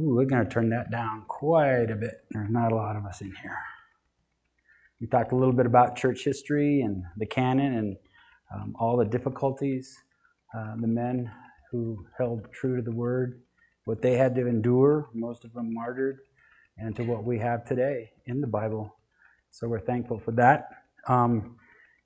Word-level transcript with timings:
Ooh, 0.00 0.14
we're 0.14 0.24
going 0.24 0.44
to 0.44 0.50
turn 0.50 0.70
that 0.70 0.90
down 0.90 1.24
quite 1.28 1.90
a 1.90 1.94
bit. 1.96 2.24
There's 2.30 2.48
not 2.50 2.72
a 2.72 2.74
lot 2.74 2.96
of 2.96 3.04
us 3.04 3.20
in 3.20 3.34
here. 3.42 3.58
We 5.00 5.06
talked 5.06 5.32
a 5.32 5.36
little 5.36 5.52
bit 5.52 5.66
about 5.66 5.96
church 5.96 6.24
history 6.24 6.80
and 6.80 7.04
the 7.18 7.26
canon 7.26 7.74
and 7.74 7.96
um, 8.54 8.74
all 8.78 8.96
the 8.96 9.04
difficulties, 9.04 9.94
uh, 10.56 10.76
the 10.80 10.86
men 10.86 11.30
who 11.70 12.06
held 12.16 12.50
true 12.52 12.76
to 12.76 12.82
the 12.82 12.92
word, 12.92 13.42
what 13.84 14.00
they 14.00 14.16
had 14.16 14.34
to 14.36 14.46
endure, 14.46 15.10
most 15.12 15.44
of 15.44 15.52
them 15.52 15.74
martyred, 15.74 16.20
and 16.78 16.96
to 16.96 17.02
what 17.02 17.24
we 17.24 17.38
have 17.38 17.64
today 17.66 18.12
in 18.26 18.40
the 18.40 18.46
Bible. 18.46 18.96
So 19.50 19.68
we're 19.68 19.80
thankful 19.80 20.18
for 20.18 20.32
that. 20.32 20.68
Um, 21.06 21.56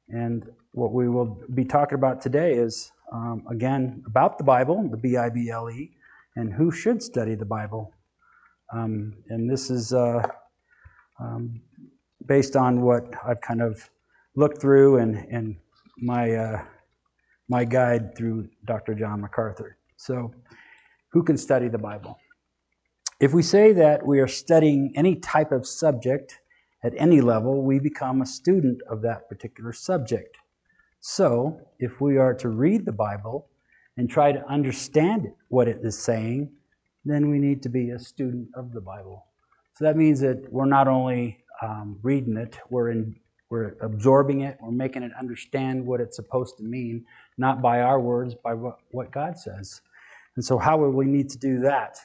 and 0.09 0.45
what 0.73 0.93
we 0.93 1.09
will 1.09 1.41
be 1.55 1.65
talking 1.65 1.97
about 1.97 2.21
today 2.21 2.55
is, 2.55 2.91
um, 3.13 3.45
again, 3.49 4.03
about 4.07 4.39
the 4.39 4.45
Bible, 4.45 4.89
the 4.91 4.97
B 4.97 5.17
I 5.17 5.29
B 5.29 5.51
L 5.51 5.71
E, 5.71 5.93
and 6.37 6.53
who 6.53 6.71
should 6.71 7.03
study 7.03 7.35
the 7.35 7.45
Bible. 7.45 7.93
Um, 8.73 9.15
and 9.29 9.51
this 9.51 9.71
is 9.71 9.93
uh, 9.93 10.23
um, 11.19 11.61
based 12.27 12.57
on 12.57 12.83
what 12.83 13.05
I've 13.27 13.41
kind 13.41 13.63
of 13.63 13.91
looked 14.37 14.61
through 14.61 14.99
and, 14.99 15.17
and 15.17 15.57
my, 15.99 16.33
uh, 16.33 16.65
my 17.49 17.65
guide 17.65 18.17
through 18.17 18.49
Dr. 18.67 18.95
John 18.95 19.21
MacArthur. 19.21 19.79
So, 19.97 20.33
who 21.13 21.23
can 21.23 21.39
study 21.39 21.69
the 21.69 21.79
Bible? 21.79 22.19
If 23.19 23.33
we 23.33 23.43
say 23.43 23.73
that 23.73 24.05
we 24.05 24.21
are 24.21 24.29
studying 24.29 24.93
any 24.95 25.17
type 25.17 25.53
of 25.53 25.67
subject 25.67 26.39
at 26.85 26.93
any 26.99 27.23
level, 27.23 27.63
we 27.63 27.79
become 27.79 28.21
a 28.21 28.27
student 28.27 28.83
of 28.91 29.01
that 29.03 29.27
particular 29.29 29.73
subject. 29.73 30.37
So, 31.01 31.59
if 31.79 32.01
we 32.01 32.19
are 32.19 32.35
to 32.35 32.51
read 32.51 32.85
the 32.85 32.93
Bible 32.93 33.49
and 33.97 34.11
try 34.11 34.33
to 34.33 34.47
understand 34.47 35.27
it, 35.27 35.35
what 35.49 35.69
it 35.69 35.79
is 35.83 35.99
saying, 35.99 36.51
then 37.05 37.31
we 37.31 37.39
need 37.39 37.63
to 37.63 37.69
be 37.69 37.91
a 37.91 37.99
student 37.99 38.49
of 38.55 38.73
the 38.73 38.81
Bible. 38.81 39.27
So 39.75 39.85
that 39.85 39.97
means 39.97 40.21
that 40.21 40.51
we're 40.53 40.67
not 40.67 40.89
only 40.89 41.39
um, 41.63 41.99
reading 42.03 42.37
it, 42.37 42.59
we're, 42.71 42.91
in, 42.91 43.15
we're 43.51 43.77
absorbing 43.81 44.43
it, 44.43 44.59
we're 44.61 44.71
making 44.71 45.03
it 45.03 45.13
understand 45.19 45.87
what 45.87 46.01
it's 46.01 46.17
supposed 46.17 46.57
to 46.59 46.65
mean, 46.65 47.05
not 47.39 47.63
by 47.63 47.81
our 47.81 48.01
words, 48.01 48.35
by 48.35 48.55
what, 48.55 48.79
what 48.91 49.11
God 49.11 49.39
says. 49.39 49.81
And 50.37 50.45
so, 50.45 50.59
how 50.59 50.77
will 50.77 50.91
we 50.91 51.07
need 51.07 51.31
to 51.31 51.39
do 51.39 51.61
that? 51.61 51.99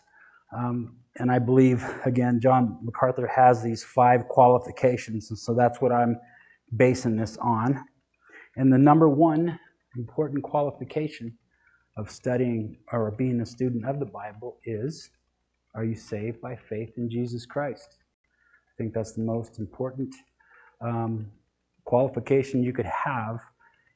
Um, 0.55 0.95
and 1.17 1.31
I 1.31 1.39
believe, 1.39 1.85
again, 2.05 2.39
John 2.39 2.77
MacArthur 2.81 3.27
has 3.27 3.61
these 3.61 3.83
five 3.83 4.27
qualifications, 4.29 5.29
and 5.29 5.37
so 5.37 5.53
that's 5.53 5.81
what 5.81 5.91
I'm 5.91 6.17
basing 6.75 7.17
this 7.17 7.37
on. 7.37 7.83
And 8.55 8.71
the 8.71 8.77
number 8.77 9.09
one 9.09 9.59
important 9.97 10.43
qualification 10.43 11.37
of 11.97 12.09
studying 12.09 12.77
or 12.91 13.11
being 13.11 13.41
a 13.41 13.45
student 13.45 13.85
of 13.85 13.99
the 13.99 14.05
Bible 14.05 14.57
is 14.63 15.09
are 15.73 15.85
you 15.85 15.95
saved 15.95 16.41
by 16.41 16.55
faith 16.55 16.97
in 16.97 17.09
Jesus 17.09 17.45
Christ? 17.45 17.97
I 17.99 18.73
think 18.77 18.93
that's 18.93 19.13
the 19.13 19.21
most 19.21 19.57
important 19.59 20.13
um, 20.81 21.27
qualification 21.85 22.61
you 22.61 22.73
could 22.73 22.85
have 22.85 23.39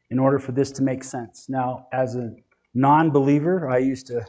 in 0.09 0.19
order 0.19 0.39
for 0.39 0.53
this 0.53 0.71
to 0.71 0.83
make 0.83 1.03
sense. 1.03 1.47
Now, 1.49 1.87
as 1.91 2.15
a 2.15 2.33
non 2.73 3.09
believer, 3.11 3.69
I 3.69 3.79
used 3.79 4.07
to 4.07 4.25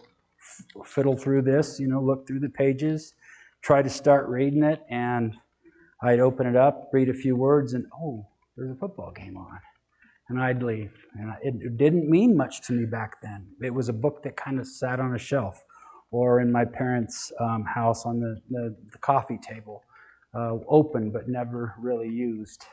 fiddle 0.85 1.17
through 1.17 1.43
this, 1.43 1.79
you 1.79 1.87
know, 1.87 2.01
look 2.01 2.27
through 2.27 2.41
the 2.41 2.49
pages, 2.49 3.15
try 3.63 3.83
to 3.83 3.91
start 3.91 4.29
reading 4.29 4.63
it, 4.63 4.85
and 4.91 5.37
I'd 6.03 6.21
open 6.21 6.47
it 6.47 6.57
up, 6.57 6.91
read 6.93 7.09
a 7.09 7.15
few 7.15 7.37
words, 7.37 7.75
and 7.75 7.87
oh, 7.95 8.27
there's 8.57 8.71
a 8.71 8.77
football 8.77 9.13
game 9.13 9.37
on 9.37 9.61
and 10.29 10.41
I'd 10.41 10.63
leave. 10.63 10.93
And 11.15 11.33
it 11.43 11.77
didn't 11.77 12.09
mean 12.09 12.37
much 12.37 12.63
to 12.63 12.73
me 12.73 12.85
back 12.85 13.21
then. 13.23 13.47
It 13.63 13.73
was 13.73 13.89
a 13.89 13.93
book 13.93 14.23
that 14.25 14.37
kind 14.37 14.59
of 14.59 14.67
sat 14.67 15.01
on 15.01 15.15
a 15.15 15.19
shelf 15.19 15.63
or 16.11 16.41
in 16.41 16.51
my 16.51 16.65
parents' 16.65 17.33
um, 17.41 17.65
house 17.65 18.07
on 18.07 18.21
the, 18.21 18.41
the, 18.51 18.77
the 18.93 18.99
coffee 18.99 19.39
table, 19.39 19.83
uh, 20.35 20.55
open 20.69 21.11
but 21.11 21.29
never 21.29 21.75
really 21.79 22.09
used. 22.09 22.65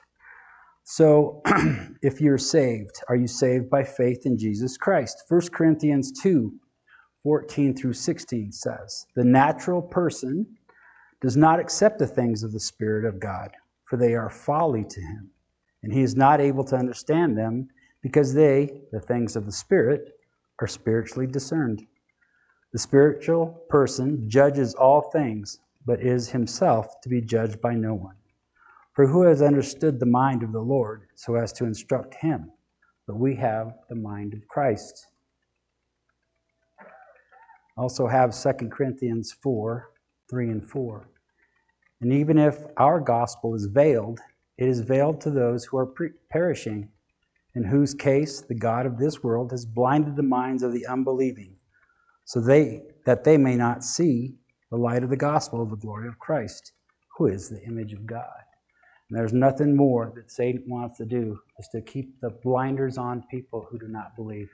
So, 0.84 1.42
if 2.02 2.20
you're 2.20 2.38
saved, 2.38 3.02
are 3.08 3.16
you 3.16 3.28
saved 3.28 3.70
by 3.70 3.84
faith 3.84 4.26
in 4.26 4.38
Jesus 4.38 4.78
Christ? 4.78 5.24
1 5.30 5.42
Corinthians 5.54 6.12
2 6.22 6.54
14 7.24 7.74
through 7.74 7.94
16 7.94 8.52
says, 8.52 9.06
The 9.16 9.24
natural 9.24 9.82
person 9.82 10.46
does 11.22 11.38
not 11.38 11.58
accept 11.58 12.00
the 12.00 12.08
things 12.08 12.44
of 12.44 12.52
the 12.52 12.60
Spirit 12.60 13.06
of 13.06 13.18
God, 13.18 13.52
for 13.86 13.96
they 13.96 14.14
are 14.14 14.30
folly 14.30 14.84
to 14.84 15.00
him 15.00 15.32
and 15.84 15.94
he 15.94 16.02
is 16.02 16.16
not 16.16 16.42
able 16.42 16.64
to 16.64 16.76
understand 16.76 17.38
them 17.38 17.68
because 18.02 18.34
they, 18.34 18.82
the 18.92 19.00
things 19.00 19.36
of 19.36 19.46
the 19.46 19.52
Spirit, 19.52 20.14
are 20.60 20.68
spiritually 20.68 21.28
discerned. 21.28 21.86
The 22.72 22.80
spiritual 22.80 23.64
person 23.70 24.30
judges 24.30 24.74
all 24.74 25.02
things, 25.12 25.60
but 25.86 26.02
is 26.02 26.30
himself 26.30 27.00
to 27.02 27.10
be 27.10 27.22
judged 27.22 27.62
by 27.62 27.74
no 27.74 27.94
one. 27.94 28.16
For 28.94 29.08
who 29.08 29.24
has 29.24 29.42
understood 29.42 30.00
the 30.00 30.06
mind 30.06 30.44
of 30.44 30.52
the 30.52 30.62
Lord 30.62 31.08
so 31.16 31.36
as 31.36 31.52
to 31.54 31.66
instruct 31.66 32.16
him? 32.16 32.52
But 33.08 33.18
we 33.18 33.36
have 33.36 33.74
the 33.90 33.96
mind 33.96 34.34
of 34.34 34.48
Christ. 34.48 35.08
Also 37.76 38.08
have 38.08 38.36
2 38.36 38.70
Corinthians 38.70 39.32
4 39.42 39.90
3 40.30 40.50
and 40.50 40.68
4. 40.68 41.10
And 42.02 42.14
even 42.14 42.38
if 42.38 42.58
our 42.78 43.00
gospel 43.00 43.56
is 43.56 43.66
veiled, 43.66 44.20
it 44.58 44.68
is 44.68 44.82
veiled 44.82 45.22
to 45.22 45.32
those 45.32 45.66
who 45.66 45.78
are 45.78 45.94
perishing, 46.30 46.90
in 47.56 47.64
whose 47.64 47.94
case 47.94 48.42
the 48.42 48.56
God 48.56 48.86
of 48.86 48.98
this 48.98 49.24
world 49.24 49.52
has 49.52 49.66
blinded 49.66 50.16
the 50.16 50.24
minds 50.24 50.64
of 50.64 50.74
the 50.74 50.86
unbelieving, 50.86 51.56
so 52.26 52.40
they 52.40 52.84
that 53.06 53.24
they 53.24 53.38
may 53.38 53.56
not 53.56 53.84
see 53.84 54.36
the 54.72 54.78
light 54.78 55.04
of 55.04 55.10
the 55.10 55.18
gospel 55.18 55.62
of 55.62 55.70
the 55.70 55.76
glory 55.76 56.08
of 56.08 56.18
Christ, 56.20 56.72
who 57.18 57.28
is 57.28 57.50
the 57.50 57.62
image 57.64 57.94
of 57.94 58.06
God. 58.06 58.44
And 59.10 59.20
there's 59.20 59.34
nothing 59.34 59.76
more 59.76 60.12
that 60.16 60.32
Satan 60.32 60.64
wants 60.68 60.98
to 60.98 61.06
do 61.06 61.38
is 61.60 61.68
to 61.70 61.82
keep 61.82 62.20
the 62.22 62.32
blinders 62.44 62.98
on 62.98 63.24
people 63.30 63.68
who 63.70 63.78
do 63.78 63.88
not 63.88 64.16
believe. 64.16 64.50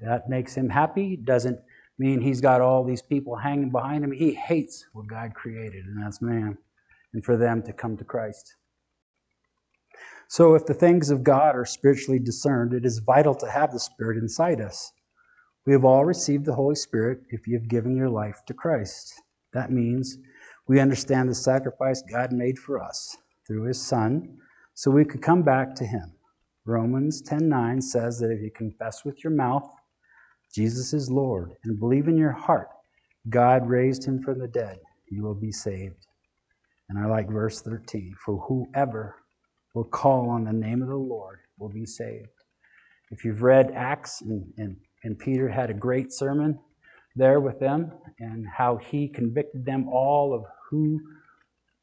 That 0.00 0.28
makes 0.28 0.54
him 0.54 0.70
happy, 0.70 1.16
doesn't 1.16 1.58
mean 1.98 2.20
he's 2.20 2.40
got 2.40 2.60
all 2.60 2.84
these 2.84 3.02
people 3.02 3.36
hanging 3.36 3.70
behind 3.70 4.04
him. 4.04 4.12
He 4.12 4.32
hates 4.32 4.86
what 4.92 5.08
God 5.08 5.34
created, 5.34 5.84
and 5.84 6.02
that's 6.02 6.22
man, 6.22 6.56
and 7.12 7.24
for 7.24 7.36
them 7.36 7.62
to 7.64 7.72
come 7.72 7.96
to 7.96 8.04
Christ. 8.04 8.54
So, 10.28 10.54
if 10.54 10.66
the 10.66 10.74
things 10.74 11.10
of 11.10 11.24
God 11.24 11.56
are 11.56 11.64
spiritually 11.64 12.18
discerned, 12.18 12.74
it 12.74 12.84
is 12.84 12.98
vital 12.98 13.34
to 13.34 13.50
have 13.50 13.72
the 13.72 13.80
Spirit 13.80 14.18
inside 14.18 14.60
us. 14.60 14.92
We 15.66 15.72
have 15.72 15.84
all 15.84 16.04
received 16.04 16.44
the 16.44 16.54
Holy 16.54 16.74
Spirit 16.74 17.20
if 17.30 17.46
you 17.46 17.58
have 17.58 17.68
given 17.68 17.96
your 17.96 18.10
life 18.10 18.40
to 18.46 18.54
Christ. 18.54 19.14
That 19.52 19.72
means 19.72 20.18
we 20.66 20.80
understand 20.80 21.28
the 21.28 21.34
sacrifice 21.34 22.02
God 22.02 22.32
made 22.32 22.58
for 22.58 22.82
us 22.82 23.16
through 23.46 23.64
his 23.64 23.80
Son 23.80 24.38
so 24.74 24.90
we 24.90 25.04
could 25.04 25.22
come 25.22 25.42
back 25.42 25.74
to 25.76 25.86
him. 25.86 26.12
Romans 26.66 27.22
10:9 27.22 27.82
says 27.82 28.18
that 28.18 28.30
if 28.30 28.40
you 28.42 28.50
confess 28.50 29.04
with 29.04 29.24
your 29.24 29.32
mouth 29.32 29.68
Jesus 30.52 30.92
is 30.92 31.10
Lord 31.10 31.52
and 31.64 31.78
believe 31.78 32.08
in 32.08 32.16
your 32.16 32.32
heart 32.32 32.68
God 33.30 33.68
raised 33.68 34.04
him 34.04 34.22
from 34.22 34.38
the 34.38 34.48
dead, 34.48 34.78
you 35.10 35.22
will 35.22 35.34
be 35.34 35.52
saved. 35.52 36.06
And 36.88 36.98
I 36.98 37.06
like 37.06 37.28
verse 37.28 37.60
13, 37.60 38.14
for 38.24 38.38
whoever 38.38 39.16
will 39.78 39.84
call 39.84 40.28
on 40.28 40.42
the 40.42 40.52
name 40.52 40.82
of 40.82 40.88
the 40.88 40.96
Lord 40.96 41.38
will 41.56 41.68
be 41.68 41.86
saved. 41.86 42.26
If 43.12 43.24
you've 43.24 43.42
read 43.42 43.70
Acts, 43.76 44.20
and, 44.22 44.52
and, 44.56 44.76
and 45.04 45.16
Peter 45.16 45.48
had 45.48 45.70
a 45.70 45.74
great 45.74 46.12
sermon 46.12 46.58
there 47.14 47.38
with 47.38 47.60
them, 47.60 47.92
and 48.18 48.44
how 48.44 48.78
he 48.78 49.06
convicted 49.06 49.64
them 49.64 49.88
all 49.88 50.34
of 50.34 50.42
who, 50.68 51.00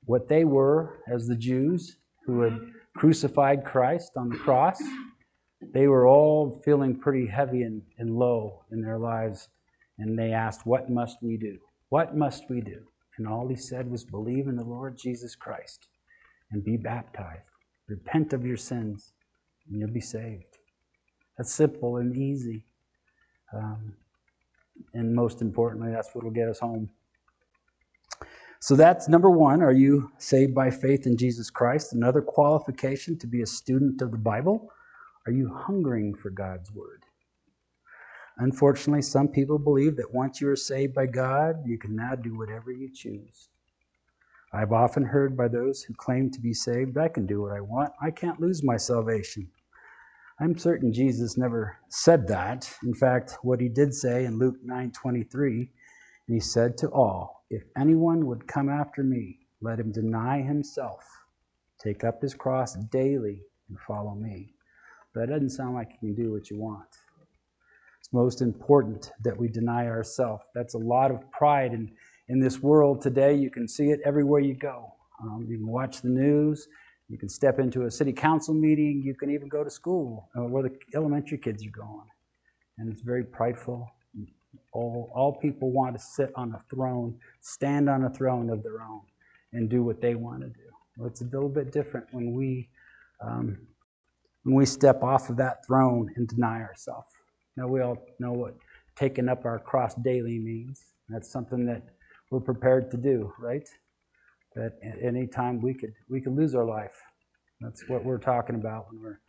what 0.03 0.27
they 0.27 0.43
were 0.43 1.03
as 1.07 1.25
the 1.25 1.37
Jews 1.37 1.95
who 2.25 2.41
had 2.41 2.59
crucified 2.97 3.63
Christ 3.63 4.11
on 4.17 4.27
the 4.27 4.37
cross. 4.37 4.81
They 5.73 5.87
were 5.87 6.05
all 6.05 6.61
feeling 6.65 6.99
pretty 6.99 7.25
heavy 7.25 7.63
and, 7.63 7.81
and 7.97 8.17
low 8.17 8.65
in 8.73 8.81
their 8.81 8.99
lives, 8.99 9.47
and 9.99 10.19
they 10.19 10.33
asked, 10.33 10.65
What 10.65 10.89
must 10.89 11.19
we 11.21 11.37
do? 11.37 11.59
What 11.87 12.13
must 12.13 12.49
we 12.49 12.59
do? 12.59 12.87
And 13.17 13.25
all 13.25 13.47
he 13.47 13.55
said 13.55 13.89
was, 13.89 14.03
Believe 14.03 14.49
in 14.49 14.57
the 14.57 14.65
Lord 14.65 14.97
Jesus 14.97 15.33
Christ 15.33 15.87
and 16.51 16.61
be 16.61 16.75
baptized. 16.75 17.54
Repent 17.87 18.33
of 18.33 18.45
your 18.45 18.57
sins, 18.57 19.13
and 19.67 19.79
you'll 19.79 19.91
be 19.91 20.01
saved. 20.01 20.57
That's 21.37 21.53
simple 21.53 21.97
and 21.97 22.15
easy. 22.15 22.65
Um, 23.53 23.93
and 24.93 25.13
most 25.13 25.41
importantly, 25.41 25.91
that's 25.91 26.13
what 26.13 26.23
will 26.23 26.31
get 26.31 26.49
us 26.49 26.59
home. 26.59 26.89
So 28.59 28.75
that's 28.75 29.07
number 29.07 29.29
one. 29.29 29.61
Are 29.61 29.71
you 29.71 30.11
saved 30.17 30.55
by 30.55 30.71
faith 30.71 31.05
in 31.05 31.17
Jesus 31.17 31.49
Christ? 31.49 31.93
Another 31.93 32.21
qualification 32.21 33.17
to 33.19 33.27
be 33.27 33.41
a 33.41 33.45
student 33.45 34.01
of 34.01 34.11
the 34.11 34.17
Bible. 34.17 34.71
Are 35.27 35.31
you 35.31 35.53
hungering 35.53 36.15
for 36.15 36.29
God's 36.29 36.71
Word? 36.71 37.03
Unfortunately, 38.37 39.01
some 39.01 39.27
people 39.27 39.57
believe 39.57 39.95
that 39.97 40.13
once 40.13 40.41
you 40.41 40.49
are 40.49 40.55
saved 40.55 40.93
by 40.93 41.05
God, 41.05 41.57
you 41.65 41.77
can 41.77 41.95
now 41.95 42.15
do 42.15 42.37
whatever 42.37 42.71
you 42.71 42.89
choose. 42.93 43.49
I've 44.55 44.71
often 44.71 45.03
heard 45.03 45.35
by 45.35 45.49
those 45.49 45.83
who 45.83 45.93
claim 45.95 46.31
to 46.31 46.39
be 46.39 46.53
saved, 46.53 46.97
I 46.97 47.09
can 47.09 47.25
do 47.25 47.41
what 47.41 47.51
I 47.51 47.59
want. 47.59 47.91
I 48.01 48.09
can't 48.09 48.39
lose 48.39 48.63
my 48.63 48.77
salvation. 48.77 49.49
I'm 50.39 50.57
certain 50.57 50.93
Jesus 50.93 51.37
never 51.37 51.77
said 51.89 52.25
that. 52.29 52.73
In 52.83 52.93
fact, 52.93 53.37
what 53.41 53.59
he 53.59 53.67
did 53.67 53.93
say 53.93 54.23
in 54.23 54.39
Luke 54.39 54.55
9:23 54.65 55.69
And 56.27 56.33
he 56.33 56.39
said 56.39 56.77
to 56.77 56.89
all, 56.89 57.43
If 57.49 57.63
anyone 57.77 58.25
would 58.27 58.47
come 58.47 58.69
after 58.69 59.03
me, 59.03 59.39
let 59.59 59.79
him 59.79 59.91
deny 59.91 60.41
himself, 60.41 61.05
take 61.77 62.05
up 62.05 62.21
his 62.21 62.33
cross 62.33 62.75
daily, 62.75 63.41
and 63.67 63.77
follow 63.81 64.15
me. 64.15 64.53
But 65.13 65.21
that 65.21 65.33
doesn't 65.33 65.49
sound 65.49 65.75
like 65.75 65.91
you 65.91 65.99
can 65.99 66.15
do 66.15 66.31
what 66.31 66.49
you 66.49 66.57
want. 66.59 66.89
It's 67.99 68.13
most 68.13 68.41
important 68.41 69.11
that 69.23 69.37
we 69.37 69.49
deny 69.49 69.87
ourselves. 69.87 70.43
That's 70.53 70.75
a 70.75 70.79
lot 70.79 71.11
of 71.11 71.29
pride 71.31 71.73
in, 71.73 71.91
in 72.29 72.39
this 72.39 72.59
world 72.59 73.01
today. 73.01 73.35
You 73.35 73.49
can 73.49 73.67
see 73.67 73.89
it 73.89 73.99
everywhere 74.05 74.41
you 74.41 74.55
go. 74.55 74.93
Um, 75.21 75.45
you 75.47 75.57
can 75.57 75.67
watch 75.67 76.01
the 76.01 76.09
news. 76.09 76.67
You 77.07 77.17
can 77.17 77.29
step 77.29 77.59
into 77.59 77.83
a 77.85 77.91
city 77.91 78.11
council 78.11 78.53
meeting. 78.53 79.01
You 79.05 79.13
can 79.13 79.29
even 79.31 79.47
go 79.47 79.63
to 79.63 79.69
school 79.69 80.29
uh, 80.37 80.43
where 80.43 80.63
the 80.63 80.75
elementary 80.95 81.37
kids 81.37 81.65
are 81.65 81.69
going. 81.69 82.07
And 82.77 82.91
it's 82.91 83.01
very 83.01 83.23
prideful. 83.23 83.89
All, 84.71 85.11
all 85.13 85.33
people 85.33 85.71
want 85.71 85.95
to 85.97 86.01
sit 86.01 86.31
on 86.35 86.53
a 86.53 86.61
throne, 86.73 87.17
stand 87.41 87.89
on 87.89 88.03
a 88.05 88.09
throne 88.09 88.49
of 88.49 88.63
their 88.63 88.81
own, 88.81 89.01
and 89.53 89.69
do 89.69 89.83
what 89.83 90.01
they 90.01 90.15
want 90.15 90.41
to 90.41 90.47
do. 90.47 90.69
Well, 90.97 91.07
it's 91.07 91.21
a 91.21 91.25
little 91.25 91.49
bit 91.49 91.71
different 91.71 92.07
when 92.11 92.33
we 92.33 92.69
um, 93.21 93.57
when 94.43 94.55
we 94.55 94.65
step 94.65 95.01
off 95.03 95.29
of 95.29 95.37
that 95.37 95.65
throne 95.65 96.11
and 96.15 96.27
deny 96.27 96.61
ourselves. 96.61 97.07
Now 97.57 97.67
we 97.67 97.81
all 97.81 97.97
know 98.19 98.31
what 98.31 98.55
taking 98.95 99.27
up 99.27 99.45
our 99.45 99.59
cross 99.59 99.95
daily 99.95 100.37
means. 100.37 100.83
That's 101.09 101.29
something 101.31 101.65
that 101.65 101.83
we're 102.29 102.39
prepared 102.39 102.91
to 102.91 102.97
do, 102.97 103.31
right? 103.39 103.67
That 104.55 104.73
at 104.83 105.01
any 105.03 105.27
time 105.27 105.61
we 105.61 105.73
could 105.73 105.93
we 106.09 106.21
could 106.21 106.35
lose 106.35 106.55
our 106.55 106.65
life. 106.65 107.01
That's 107.61 107.87
what 107.89 108.03
we're 108.03 108.17
talking 108.17 108.55
about 108.55 108.87
when 108.89 109.01
we're 109.01 109.19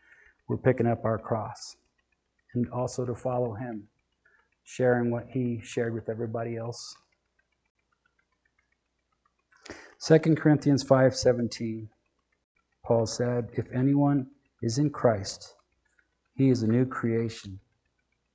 we're 0.48 0.56
picking 0.56 0.86
up 0.86 1.04
our 1.04 1.18
cross. 1.18 1.76
And 2.54 2.68
also 2.70 3.04
to 3.04 3.14
follow 3.14 3.54
him 3.54 3.88
sharing 4.64 5.10
what 5.10 5.26
he 5.28 5.60
shared 5.62 5.94
with 5.94 6.08
everybody 6.08 6.56
else. 6.56 6.96
2 10.00 10.36
Corinthians 10.36 10.84
5:17 10.84 11.88
Paul 12.84 13.06
said, 13.06 13.50
"If 13.54 13.70
anyone 13.72 14.30
is 14.62 14.78
in 14.78 14.90
Christ, 14.90 15.56
he 16.34 16.50
is 16.50 16.62
a 16.62 16.68
new 16.68 16.86
creation. 16.86 17.58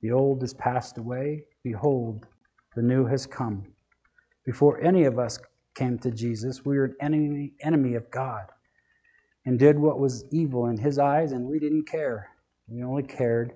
The 0.00 0.12
old 0.12 0.42
has 0.42 0.52
passed 0.54 0.98
away; 0.98 1.46
behold, 1.62 2.26
the 2.74 2.82
new 2.82 3.06
has 3.06 3.26
come." 3.26 3.71
Before 4.44 4.80
any 4.80 5.04
of 5.04 5.18
us 5.18 5.38
came 5.74 5.98
to 6.00 6.10
Jesus, 6.10 6.64
we 6.64 6.76
were 6.76 6.86
an 6.86 6.96
enemy 7.00 7.52
enemy 7.60 7.94
of 7.94 8.10
God 8.10 8.46
and 9.46 9.58
did 9.58 9.78
what 9.78 10.00
was 10.00 10.24
evil 10.32 10.66
in 10.66 10.76
his 10.76 10.98
eyes 10.98 11.32
and 11.32 11.46
we 11.46 11.58
didn't 11.58 11.84
care. 11.84 12.28
We 12.68 12.82
only 12.82 13.04
cared 13.04 13.54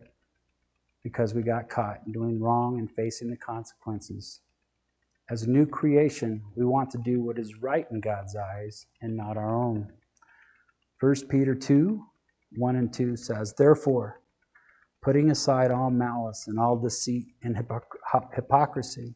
because 1.03 1.35
we 1.35 1.43
got 1.43 1.69
caught 1.69 2.01
doing 2.13 2.41
wrong 2.41 2.79
and 2.79 2.91
facing 2.91 3.31
the 3.31 3.37
consequences. 3.37 4.41
As 5.29 5.43
a 5.43 5.51
new 5.51 5.67
creation, 5.67 6.43
we 6.55 6.65
want 6.65 6.91
to 6.91 6.99
do 6.99 7.21
what 7.21 7.39
is 7.39 7.61
right 7.61 7.87
in 7.91 8.01
God's 8.01 8.37
eyes 8.37 8.87
and 9.03 9.17
not 9.17 9.37
our 9.37 9.55
own. 9.55 9.93
1 11.01 11.15
Peter 11.29 11.55
2 11.55 12.03
1 12.59 12.77
and 12.77 12.93
2 12.93 13.17
says, 13.17 13.53
Therefore, 13.55 14.21
putting 15.03 15.31
aside 15.31 15.73
all 15.73 15.91
malice 15.91 16.47
and 16.47 16.59
all 16.61 16.77
deceit 16.77 17.27
and 17.43 17.57
hypocrisy 17.57 19.15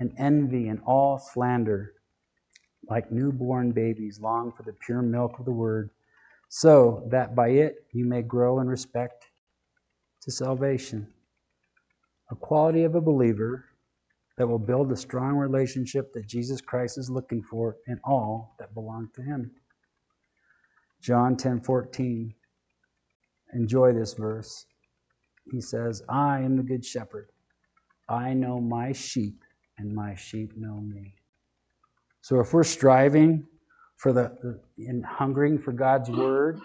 and 0.00 0.14
envy 0.18 0.68
and 0.68 0.80
all 0.86 1.18
slander, 1.18 1.94
like 2.88 3.12
newborn 3.12 3.72
babies, 3.72 4.20
long 4.20 4.52
for 4.52 4.62
the 4.64 4.74
pure 4.86 5.02
milk 5.02 5.38
of 5.38 5.44
the 5.44 5.52
word, 5.52 5.90
so 6.48 7.06
that 7.10 7.34
by 7.34 7.48
it 7.48 7.86
you 7.92 8.04
may 8.04 8.22
grow 8.22 8.60
in 8.60 8.68
respect 8.68 9.26
to 10.22 10.30
salvation 10.30 11.06
a 12.30 12.36
quality 12.36 12.84
of 12.84 12.94
a 12.94 13.00
believer 13.00 13.66
that 14.38 14.46
will 14.48 14.58
build 14.58 14.90
a 14.90 14.96
strong 14.96 15.36
relationship 15.36 16.12
that 16.12 16.26
Jesus 16.26 16.60
Christ 16.60 16.98
is 16.98 17.10
looking 17.10 17.42
for 17.42 17.76
in 17.86 18.00
all 18.04 18.56
that 18.58 18.74
belong 18.74 19.10
to 19.14 19.22
him. 19.22 19.50
John 21.00 21.36
10:14 21.36 22.34
Enjoy 23.54 23.92
this 23.92 24.14
verse. 24.14 24.66
He 25.52 25.60
says, 25.60 26.02
I 26.08 26.40
am 26.40 26.56
the 26.56 26.64
good 26.64 26.84
shepherd. 26.84 27.28
I 28.08 28.34
know 28.34 28.60
my 28.60 28.92
sheep, 28.92 29.43
and 29.78 29.94
my 29.94 30.14
sheep 30.14 30.56
know 30.56 30.80
me. 30.80 31.14
So 32.20 32.40
if 32.40 32.52
we're 32.52 32.64
striving 32.64 33.46
for 33.96 34.12
the 34.12 34.60
and 34.78 35.04
hungering 35.04 35.58
for 35.58 35.72
God's 35.72 36.10
word, 36.10 36.60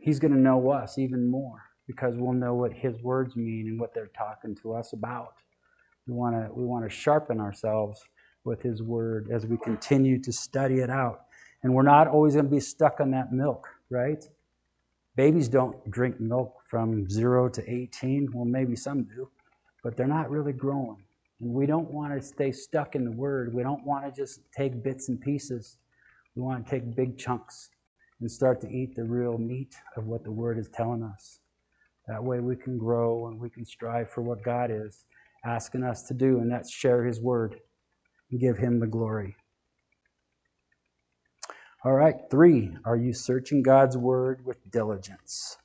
He's 0.00 0.18
going 0.18 0.32
to 0.32 0.38
know 0.38 0.70
us 0.70 0.98
even 0.98 1.28
more 1.28 1.62
because 1.86 2.14
we'll 2.16 2.32
know 2.32 2.54
what 2.54 2.72
his 2.72 3.00
words 3.02 3.36
mean 3.36 3.68
and 3.68 3.80
what 3.80 3.94
they're 3.94 4.10
talking 4.16 4.54
to 4.62 4.74
us 4.74 4.92
about. 4.92 5.34
We 6.06 6.14
want 6.14 6.34
to 6.34 6.52
we 6.52 6.64
want 6.64 6.84
to 6.84 6.90
sharpen 6.90 7.40
ourselves 7.40 8.02
with 8.44 8.62
his 8.62 8.82
word 8.82 9.28
as 9.32 9.46
we 9.46 9.56
continue 9.58 10.20
to 10.22 10.32
study 10.32 10.76
it 10.76 10.90
out. 10.90 11.22
And 11.62 11.74
we're 11.74 11.82
not 11.82 12.06
always 12.06 12.34
going 12.34 12.46
to 12.46 12.50
be 12.50 12.60
stuck 12.60 13.00
on 13.00 13.10
that 13.12 13.32
milk, 13.32 13.68
right? 13.90 14.24
Babies 15.16 15.48
don't 15.48 15.90
drink 15.90 16.20
milk 16.20 16.54
from 16.68 17.08
0 17.08 17.48
to 17.48 17.70
18. 17.70 18.30
Well, 18.32 18.44
maybe 18.44 18.76
some 18.76 19.04
do, 19.04 19.28
but 19.82 19.96
they're 19.96 20.06
not 20.06 20.30
really 20.30 20.52
growing. 20.52 21.05
And 21.40 21.52
we 21.52 21.66
don't 21.66 21.90
want 21.90 22.14
to 22.14 22.26
stay 22.26 22.52
stuck 22.52 22.94
in 22.94 23.04
the 23.04 23.12
word. 23.12 23.52
We 23.52 23.62
don't 23.62 23.84
want 23.84 24.04
to 24.06 24.12
just 24.12 24.40
take 24.56 24.82
bits 24.82 25.08
and 25.08 25.20
pieces. 25.20 25.78
We 26.34 26.42
want 26.42 26.64
to 26.64 26.70
take 26.70 26.94
big 26.94 27.18
chunks 27.18 27.70
and 28.20 28.30
start 28.30 28.60
to 28.62 28.68
eat 28.68 28.94
the 28.94 29.04
real 29.04 29.36
meat 29.36 29.74
of 29.96 30.06
what 30.06 30.24
the 30.24 30.32
word 30.32 30.58
is 30.58 30.68
telling 30.68 31.02
us. 31.02 31.40
That 32.08 32.22
way 32.22 32.40
we 32.40 32.56
can 32.56 32.78
grow 32.78 33.26
and 33.26 33.38
we 33.38 33.50
can 33.50 33.64
strive 33.64 34.10
for 34.10 34.22
what 34.22 34.42
God 34.42 34.70
is 34.70 35.04
asking 35.44 35.84
us 35.84 36.02
to 36.04 36.14
do, 36.14 36.38
and 36.38 36.50
that's 36.50 36.72
share 36.72 37.04
His 37.04 37.20
word 37.20 37.60
and 38.30 38.40
give 38.40 38.56
Him 38.56 38.80
the 38.80 38.86
glory. 38.86 39.36
All 41.84 41.92
right, 41.92 42.16
three, 42.30 42.76
are 42.84 42.96
you 42.96 43.12
searching 43.12 43.62
God's 43.62 43.96
word 43.96 44.44
with 44.44 44.58
diligence? 44.70 45.56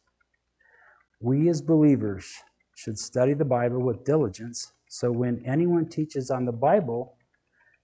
We 1.20 1.50
as 1.50 1.62
believers 1.62 2.32
should 2.76 3.00
study 3.00 3.34
the 3.34 3.46
Bible 3.46 3.82
with 3.82 4.04
diligence 4.04 4.74
so 4.94 5.10
when 5.10 5.42
anyone 5.46 5.88
teaches 5.88 6.30
on 6.30 6.44
the 6.44 6.52
Bible, 6.52 7.16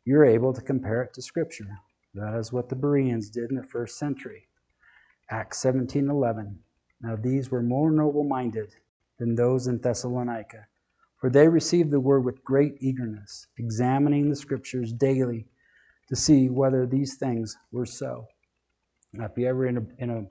you're 0.03 0.25
able 0.25 0.51
to 0.51 0.59
compare 0.59 1.01
it 1.03 1.13
to 1.13 1.21
Scripture. 1.21 1.69
That 2.13 2.37
is 2.37 2.51
what 2.51 2.67
the 2.67 2.75
Bereans 2.75 3.29
did 3.29 3.49
in 3.49 3.55
the 3.55 3.63
first 3.63 3.97
century. 3.97 4.49
Acts 5.31 5.59
17 5.59 6.09
11. 6.09 6.59
Now 6.99 7.15
these 7.15 7.49
were 7.49 7.63
more 7.63 7.91
noble 7.91 8.25
minded 8.25 8.75
than 9.19 9.35
those 9.35 9.67
in 9.67 9.79
Thessalonica, 9.79 10.67
for 11.15 11.29
they 11.29 11.47
received 11.47 11.91
the 11.91 11.99
word 12.01 12.25
with 12.25 12.43
great 12.43 12.75
eagerness, 12.81 13.47
examining 13.57 14.29
the 14.29 14.35
scriptures 14.35 14.91
daily 14.91 15.47
to 16.09 16.15
see 16.17 16.49
whether 16.49 16.85
these 16.85 17.15
things 17.15 17.55
were 17.71 17.85
so. 17.85 18.27
Now, 19.13 19.25
if 19.25 19.31
you're 19.37 19.51
ever 19.51 19.65
in 19.67 19.77
a, 19.77 20.03
in 20.03 20.09
a 20.09 20.25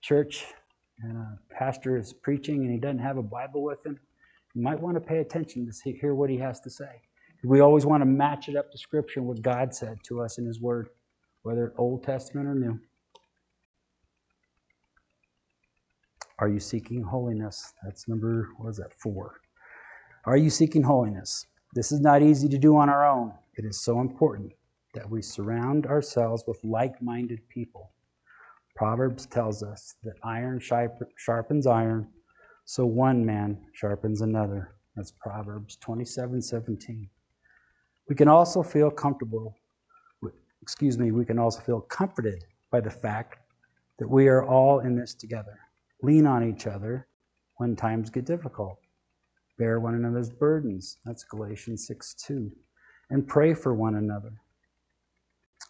church 0.00 0.44
and 1.02 1.16
a 1.16 1.38
pastor 1.50 1.96
is 1.96 2.12
preaching 2.12 2.62
and 2.62 2.70
he 2.70 2.78
doesn't 2.78 3.00
have 3.00 3.16
a 3.16 3.22
Bible 3.22 3.64
with 3.64 3.84
him, 3.84 3.98
you 4.54 4.62
might 4.62 4.80
want 4.80 4.96
to 4.96 5.00
pay 5.00 5.18
attention 5.18 5.66
to 5.66 5.72
see, 5.72 5.92
hear 5.92 6.14
what 6.14 6.30
he 6.30 6.38
has 6.38 6.60
to 6.60 6.70
say. 6.70 7.00
We 7.42 7.60
always 7.60 7.84
want 7.84 8.00
to 8.00 8.06
match 8.06 8.48
it 8.48 8.56
up 8.56 8.72
to 8.72 8.78
Scripture 8.78 9.20
what 9.20 9.42
God 9.42 9.74
said 9.74 9.98
to 10.04 10.22
us 10.22 10.38
in 10.38 10.46
His 10.46 10.60
Word, 10.62 10.88
whether 11.42 11.74
Old 11.76 12.02
Testament 12.02 12.48
or 12.48 12.54
New. 12.54 12.80
Are 16.38 16.48
you 16.48 16.58
seeking 16.58 17.02
holiness? 17.02 17.74
That's 17.82 18.08
number, 18.08 18.48
what 18.56 18.70
is 18.70 18.76
that, 18.78 18.94
four. 18.94 19.40
Are 20.24 20.38
you 20.38 20.48
seeking 20.48 20.82
holiness? 20.82 21.46
This 21.74 21.92
is 21.92 22.00
not 22.00 22.22
easy 22.22 22.48
to 22.48 22.56
do 22.56 22.76
on 22.76 22.88
our 22.88 23.06
own. 23.06 23.32
It 23.56 23.66
is 23.66 23.82
so 23.82 24.00
important 24.00 24.52
that 24.94 25.08
we 25.08 25.20
surround 25.20 25.86
ourselves 25.86 26.44
with 26.46 26.58
like 26.64 27.02
minded 27.02 27.46
people. 27.50 27.90
Proverbs 28.74 29.26
tells 29.26 29.62
us 29.62 29.96
that 30.02 30.14
iron 30.24 30.60
sharpens 30.60 31.66
iron, 31.66 32.08
so 32.64 32.86
one 32.86 33.24
man 33.24 33.58
sharpens 33.72 34.22
another. 34.22 34.74
That's 34.96 35.12
Proverbs 35.12 35.76
27 35.76 36.40
17. 36.40 37.08
We 38.08 38.14
can 38.14 38.28
also 38.28 38.62
feel 38.62 38.90
comfortable, 38.90 39.56
excuse 40.62 40.98
me, 40.98 41.10
we 41.10 41.24
can 41.24 41.38
also 41.38 41.60
feel 41.60 41.80
comforted 41.80 42.44
by 42.70 42.80
the 42.80 42.90
fact 42.90 43.38
that 43.98 44.08
we 44.08 44.28
are 44.28 44.44
all 44.44 44.80
in 44.80 44.96
this 44.96 45.14
together. 45.14 45.58
Lean 46.02 46.26
on 46.26 46.48
each 46.48 46.66
other 46.66 47.06
when 47.56 47.76
times 47.76 48.10
get 48.10 48.24
difficult. 48.24 48.78
Bear 49.58 49.80
one 49.80 49.94
another's 49.94 50.30
burdens. 50.30 50.98
That's 51.04 51.24
Galatians 51.24 51.86
6 51.86 52.14
2. 52.14 52.50
And 53.10 53.26
pray 53.26 53.54
for 53.54 53.74
one 53.74 53.96
another. 53.96 54.32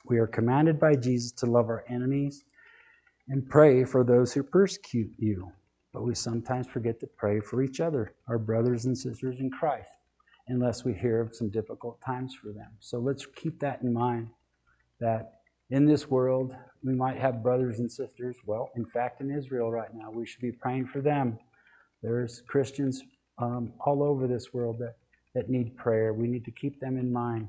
We 0.06 0.18
are 0.18 0.26
commanded 0.26 0.78
by 0.78 0.96
Jesus 0.96 1.32
to 1.32 1.46
love 1.46 1.66
our 1.66 1.84
enemies 1.88 2.44
and 3.28 3.48
pray 3.48 3.84
for 3.84 4.04
those 4.04 4.32
who 4.32 4.42
persecute 4.42 5.12
you. 5.18 5.50
But 5.94 6.02
we 6.02 6.14
sometimes 6.16 6.66
forget 6.66 6.98
to 7.00 7.06
pray 7.06 7.38
for 7.38 7.62
each 7.62 7.80
other, 7.80 8.14
our 8.28 8.36
brothers 8.36 8.86
and 8.86 8.98
sisters 8.98 9.38
in 9.38 9.48
Christ, 9.48 9.88
unless 10.48 10.84
we 10.84 10.92
hear 10.92 11.20
of 11.20 11.34
some 11.36 11.48
difficult 11.50 12.00
times 12.04 12.34
for 12.34 12.52
them. 12.52 12.72
So 12.80 12.98
let's 12.98 13.24
keep 13.26 13.60
that 13.60 13.80
in 13.82 13.92
mind 13.92 14.28
that 14.98 15.34
in 15.70 15.86
this 15.86 16.10
world, 16.10 16.52
we 16.82 16.94
might 16.94 17.16
have 17.16 17.44
brothers 17.44 17.78
and 17.78 17.90
sisters. 17.90 18.36
Well, 18.44 18.70
in 18.74 18.84
fact, 18.84 19.20
in 19.20 19.30
Israel 19.30 19.70
right 19.70 19.94
now, 19.94 20.10
we 20.10 20.26
should 20.26 20.40
be 20.40 20.50
praying 20.50 20.88
for 20.88 21.00
them. 21.00 21.38
There's 22.02 22.42
Christians 22.48 23.04
um, 23.38 23.72
all 23.86 24.02
over 24.02 24.26
this 24.26 24.52
world 24.52 24.80
that, 24.80 24.96
that 25.34 25.48
need 25.48 25.76
prayer. 25.76 26.12
We 26.12 26.26
need 26.26 26.44
to 26.44 26.50
keep 26.50 26.80
them 26.80 26.98
in 26.98 27.12
mind 27.12 27.48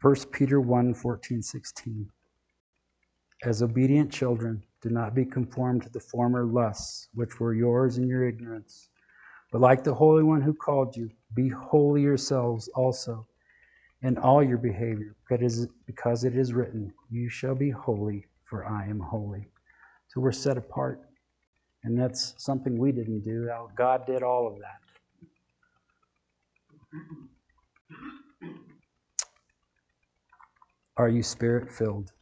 1 0.00 0.14
Peter 0.32 0.60
1 0.60 0.94
14, 0.94 1.42
16. 1.42 2.08
As 3.44 3.62
obedient 3.62 4.12
children, 4.12 4.62
do 4.82 4.90
not 4.90 5.14
be 5.14 5.24
conformed 5.24 5.82
to 5.82 5.88
the 5.90 6.00
former 6.00 6.44
lusts 6.44 7.08
which 7.14 7.38
were 7.38 7.54
yours 7.54 7.98
in 7.98 8.08
your 8.08 8.26
ignorance. 8.26 8.88
But 9.52 9.60
like 9.60 9.84
the 9.84 9.94
Holy 9.94 10.22
One 10.22 10.40
who 10.40 10.54
called 10.54 10.96
you, 10.96 11.10
be 11.34 11.48
holy 11.48 12.02
yourselves 12.02 12.68
also 12.68 13.26
in 14.02 14.16
all 14.18 14.42
your 14.42 14.58
behavior, 14.58 15.16
because 15.86 16.24
it 16.24 16.34
is 16.34 16.54
written, 16.54 16.92
You 17.10 17.28
shall 17.28 17.54
be 17.54 17.70
holy, 17.70 18.26
for 18.44 18.66
I 18.66 18.86
am 18.86 19.00
holy. 19.00 19.48
So 20.08 20.20
we're 20.20 20.32
set 20.32 20.56
apart. 20.56 21.00
And 21.84 21.98
that's 21.98 22.34
something 22.38 22.78
we 22.78 22.92
didn't 22.92 23.20
do. 23.20 23.48
God 23.76 24.06
did 24.06 24.22
all 24.22 24.46
of 24.46 24.58
that. 24.60 24.80
Are 30.96 31.08
you 31.08 31.22
spirit 31.22 31.70
filled? 31.70 32.12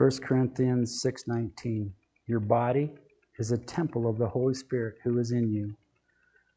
1 0.00 0.22
Corinthians 0.22 1.02
6:19 1.02 1.92
Your 2.26 2.40
body 2.40 2.90
is 3.38 3.52
a 3.52 3.58
temple 3.58 4.08
of 4.08 4.16
the 4.16 4.26
Holy 4.26 4.54
Spirit 4.54 4.96
who 5.04 5.18
is 5.18 5.30
in 5.30 5.52
you, 5.52 5.76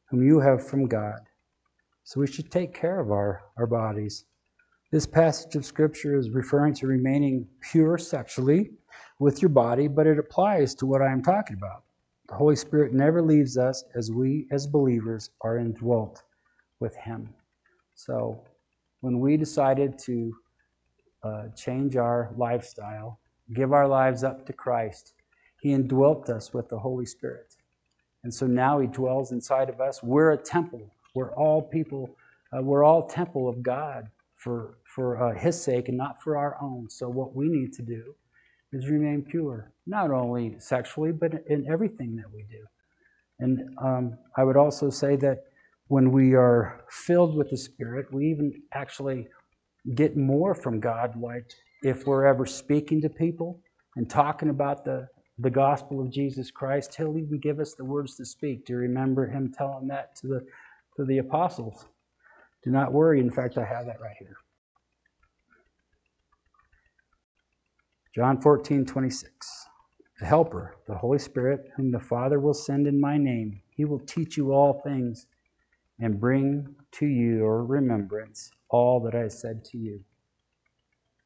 whom 0.05 0.23
you 0.23 0.39
have 0.39 0.65
from 0.65 0.87
God. 0.87 1.19
So 2.05 2.21
we 2.21 2.27
should 2.27 2.49
take 2.49 2.73
care 2.73 3.01
of 3.01 3.11
our, 3.11 3.41
our 3.57 3.67
bodies. 3.67 4.23
This 4.91 5.05
passage 5.05 5.57
of 5.57 5.65
Scripture 5.65 6.17
is 6.17 6.29
referring 6.29 6.73
to 6.75 6.87
remaining 6.87 7.45
pure 7.59 7.97
sexually 7.97 8.71
with 9.19 9.41
your 9.41 9.49
body, 9.49 9.89
but 9.89 10.07
it 10.07 10.19
applies 10.19 10.73
to 10.75 10.85
what 10.85 11.01
I 11.01 11.11
am 11.11 11.21
talking 11.21 11.57
about. 11.57 11.83
The 12.29 12.35
Holy 12.35 12.55
Spirit 12.55 12.93
never 12.93 13.21
leaves 13.21 13.57
us 13.57 13.83
as 13.93 14.09
we, 14.09 14.47
as 14.51 14.67
believers, 14.67 15.31
are 15.41 15.57
indwelt 15.57 16.23
with 16.79 16.95
Him. 16.95 17.27
So 17.95 18.41
when 19.01 19.19
we 19.19 19.35
decided 19.35 19.99
to 20.05 20.33
uh, 21.23 21.47
change 21.57 21.97
our 21.97 22.33
lifestyle, 22.37 23.19
give 23.53 23.73
our 23.73 23.87
lives 23.87 24.23
up 24.23 24.45
to 24.47 24.53
Christ, 24.53 25.13
He 25.61 25.73
indwelt 25.73 26.29
us 26.29 26.53
with 26.53 26.69
the 26.69 26.79
Holy 26.79 27.05
Spirit. 27.05 27.55
And 28.23 28.33
so 28.33 28.47
now 28.47 28.79
He 28.79 28.87
dwells 28.87 29.31
inside 29.31 29.69
of 29.69 29.81
us. 29.81 30.01
We're 30.03 30.31
a 30.31 30.37
temple. 30.37 30.93
We're 31.15 31.35
all 31.35 31.61
people, 31.61 32.15
uh, 32.55 32.61
we're 32.61 32.83
all 32.83 33.07
temple 33.07 33.49
of 33.49 33.61
God 33.61 34.07
for, 34.35 34.77
for 34.83 35.21
uh, 35.21 35.37
His 35.37 35.61
sake 35.61 35.89
and 35.89 35.97
not 35.97 36.21
for 36.21 36.37
our 36.37 36.57
own. 36.61 36.89
So 36.89 37.09
what 37.09 37.35
we 37.35 37.47
need 37.47 37.73
to 37.73 37.81
do 37.81 38.15
is 38.71 38.89
remain 38.89 39.23
pure, 39.23 39.71
not 39.85 40.11
only 40.11 40.55
sexually, 40.59 41.11
but 41.11 41.33
in 41.47 41.67
everything 41.71 42.15
that 42.15 42.31
we 42.33 42.43
do. 42.49 42.65
And 43.39 43.75
um, 43.81 44.17
I 44.37 44.43
would 44.43 44.57
also 44.57 44.89
say 44.89 45.15
that 45.17 45.43
when 45.87 46.11
we 46.11 46.33
are 46.33 46.81
filled 46.89 47.35
with 47.35 47.49
the 47.49 47.57
Spirit, 47.57 48.11
we 48.11 48.27
even 48.27 48.53
actually 48.73 49.27
get 49.95 50.15
more 50.17 50.55
from 50.55 50.79
God, 50.79 51.19
like 51.19 51.51
if 51.83 52.07
we're 52.07 52.25
ever 52.25 52.45
speaking 52.45 53.01
to 53.01 53.09
people 53.09 53.59
and 53.97 54.09
talking 54.09 54.49
about 54.49 54.85
the, 54.85 55.07
the 55.39 55.49
gospel 55.49 56.01
of 56.01 56.11
Jesus 56.11 56.49
Christ, 56.49 56.95
He'll 56.95 57.17
even 57.17 57.39
give 57.39 57.59
us 57.59 57.75
the 57.75 57.85
words 57.85 58.15
to 58.17 58.25
speak. 58.25 58.65
Do 58.65 58.73
you 58.73 58.79
remember 58.79 59.27
Him 59.27 59.53
telling 59.55 59.87
that 59.89 60.15
to 60.17 60.27
the, 60.27 60.41
to 60.97 61.05
the 61.05 61.19
apostles? 61.19 61.85
Do 62.63 62.71
not 62.71 62.93
worry. 62.93 63.19
In 63.19 63.29
fact, 63.29 63.57
I 63.57 63.65
have 63.65 63.85
that 63.85 63.99
right 64.01 64.15
here. 64.17 64.37
John 68.15 68.41
14, 68.41 68.85
26. 68.85 69.67
The 70.19 70.25
Helper, 70.25 70.77
the 70.87 70.95
Holy 70.95 71.19
Spirit, 71.19 71.71
whom 71.75 71.91
the 71.91 71.99
Father 71.99 72.39
will 72.39 72.53
send 72.53 72.87
in 72.87 73.01
my 73.01 73.17
name, 73.17 73.61
he 73.75 73.85
will 73.85 73.99
teach 73.99 74.37
you 74.37 74.53
all 74.53 74.81
things 74.83 75.27
and 75.99 76.19
bring 76.19 76.75
to 76.93 77.05
your 77.05 77.65
remembrance 77.65 78.51
all 78.69 79.01
that 79.01 79.15
I 79.15 79.27
said 79.27 79.65
to 79.65 79.77
you. 79.77 79.99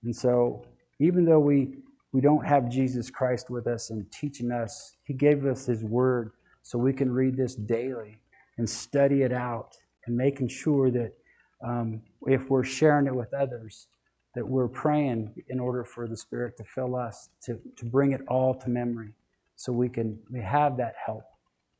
And 0.03 0.15
so, 0.15 0.65
even 0.99 1.25
though 1.25 1.39
we, 1.39 1.77
we 2.13 2.21
don't 2.21 2.45
have 2.45 2.69
Jesus 2.69 3.09
Christ 3.09 3.49
with 3.49 3.67
us 3.67 3.89
and 3.89 4.09
teaching 4.11 4.51
us, 4.51 4.95
He 5.03 5.13
gave 5.13 5.45
us 5.45 5.65
His 5.65 5.83
Word 5.83 6.31
so 6.63 6.77
we 6.77 6.93
can 6.93 7.11
read 7.11 7.37
this 7.37 7.55
daily 7.55 8.17
and 8.57 8.69
study 8.69 9.23
it 9.23 9.31
out 9.33 9.77
and 10.05 10.15
making 10.15 10.47
sure 10.49 10.91
that 10.91 11.13
um, 11.65 12.01
if 12.27 12.49
we're 12.49 12.63
sharing 12.63 13.07
it 13.07 13.15
with 13.15 13.33
others, 13.33 13.87
that 14.35 14.47
we're 14.47 14.67
praying 14.67 15.33
in 15.49 15.59
order 15.59 15.83
for 15.83 16.07
the 16.07 16.17
Spirit 16.17 16.57
to 16.57 16.63
fill 16.63 16.95
us, 16.95 17.29
to, 17.43 17.59
to 17.75 17.85
bring 17.85 18.11
it 18.11 18.21
all 18.27 18.53
to 18.53 18.69
memory 18.69 19.13
so 19.55 19.71
we 19.71 19.89
can 19.89 20.19
we 20.31 20.39
have 20.39 20.77
that 20.77 20.95
help. 21.03 21.23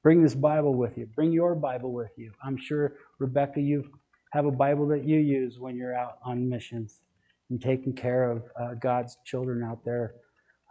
Bring 0.03 0.24
this 0.24 0.36
Bible 0.36 0.74
with 0.74 0.97
you. 0.97 1.05
Bring 1.15 1.31
your 1.31 1.53
Bible 1.55 1.91
with 1.91 2.12
you. 2.17 2.31
I'm 2.43 2.57
sure, 2.57 2.93
Rebecca, 3.19 3.62
you 3.62 3.89
have 4.31 4.45
a 4.45 4.51
Bible 4.51 4.88
that 4.88 5.03
you 5.05 5.19
use 5.19 5.59
when 5.59 5.75
you're 5.75 5.95
out 5.95 6.17
on 6.24 6.50
missions 6.50 7.01
and 7.50 7.62
taking 7.62 7.94
care 7.94 8.30
of 8.30 8.44
uh, 8.60 8.74
God's 8.75 9.18
children 9.25 9.63
out 9.63 9.84
there, 9.86 10.16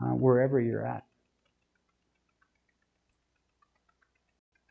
uh, 0.03 0.15
wherever 0.15 0.61
you're 0.61 0.85
at. 0.85 1.05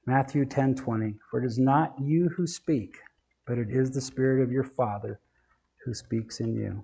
Matthew 0.06 0.46
10:20 0.46 1.16
For 1.30 1.42
it 1.42 1.46
is 1.46 1.58
not 1.58 1.96
you 2.00 2.30
who 2.30 2.46
speak, 2.46 2.98
but 3.48 3.58
it 3.58 3.70
is 3.70 3.92
the 3.92 4.02
spirit 4.02 4.44
of 4.44 4.52
your 4.52 4.64
Father 4.64 5.20
who 5.84 5.94
speaks 5.94 6.40
in 6.40 6.56
you. 6.56 6.84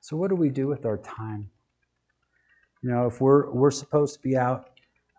So, 0.00 0.16
what 0.16 0.28
do 0.28 0.36
we 0.36 0.48
do 0.48 0.66
with 0.66 0.86
our 0.86 0.98
time? 0.98 1.50
You 2.82 2.90
know, 2.90 3.06
if 3.06 3.20
we're, 3.20 3.50
we're 3.50 3.70
supposed 3.70 4.14
to 4.14 4.20
be 4.20 4.36
out 4.36 4.70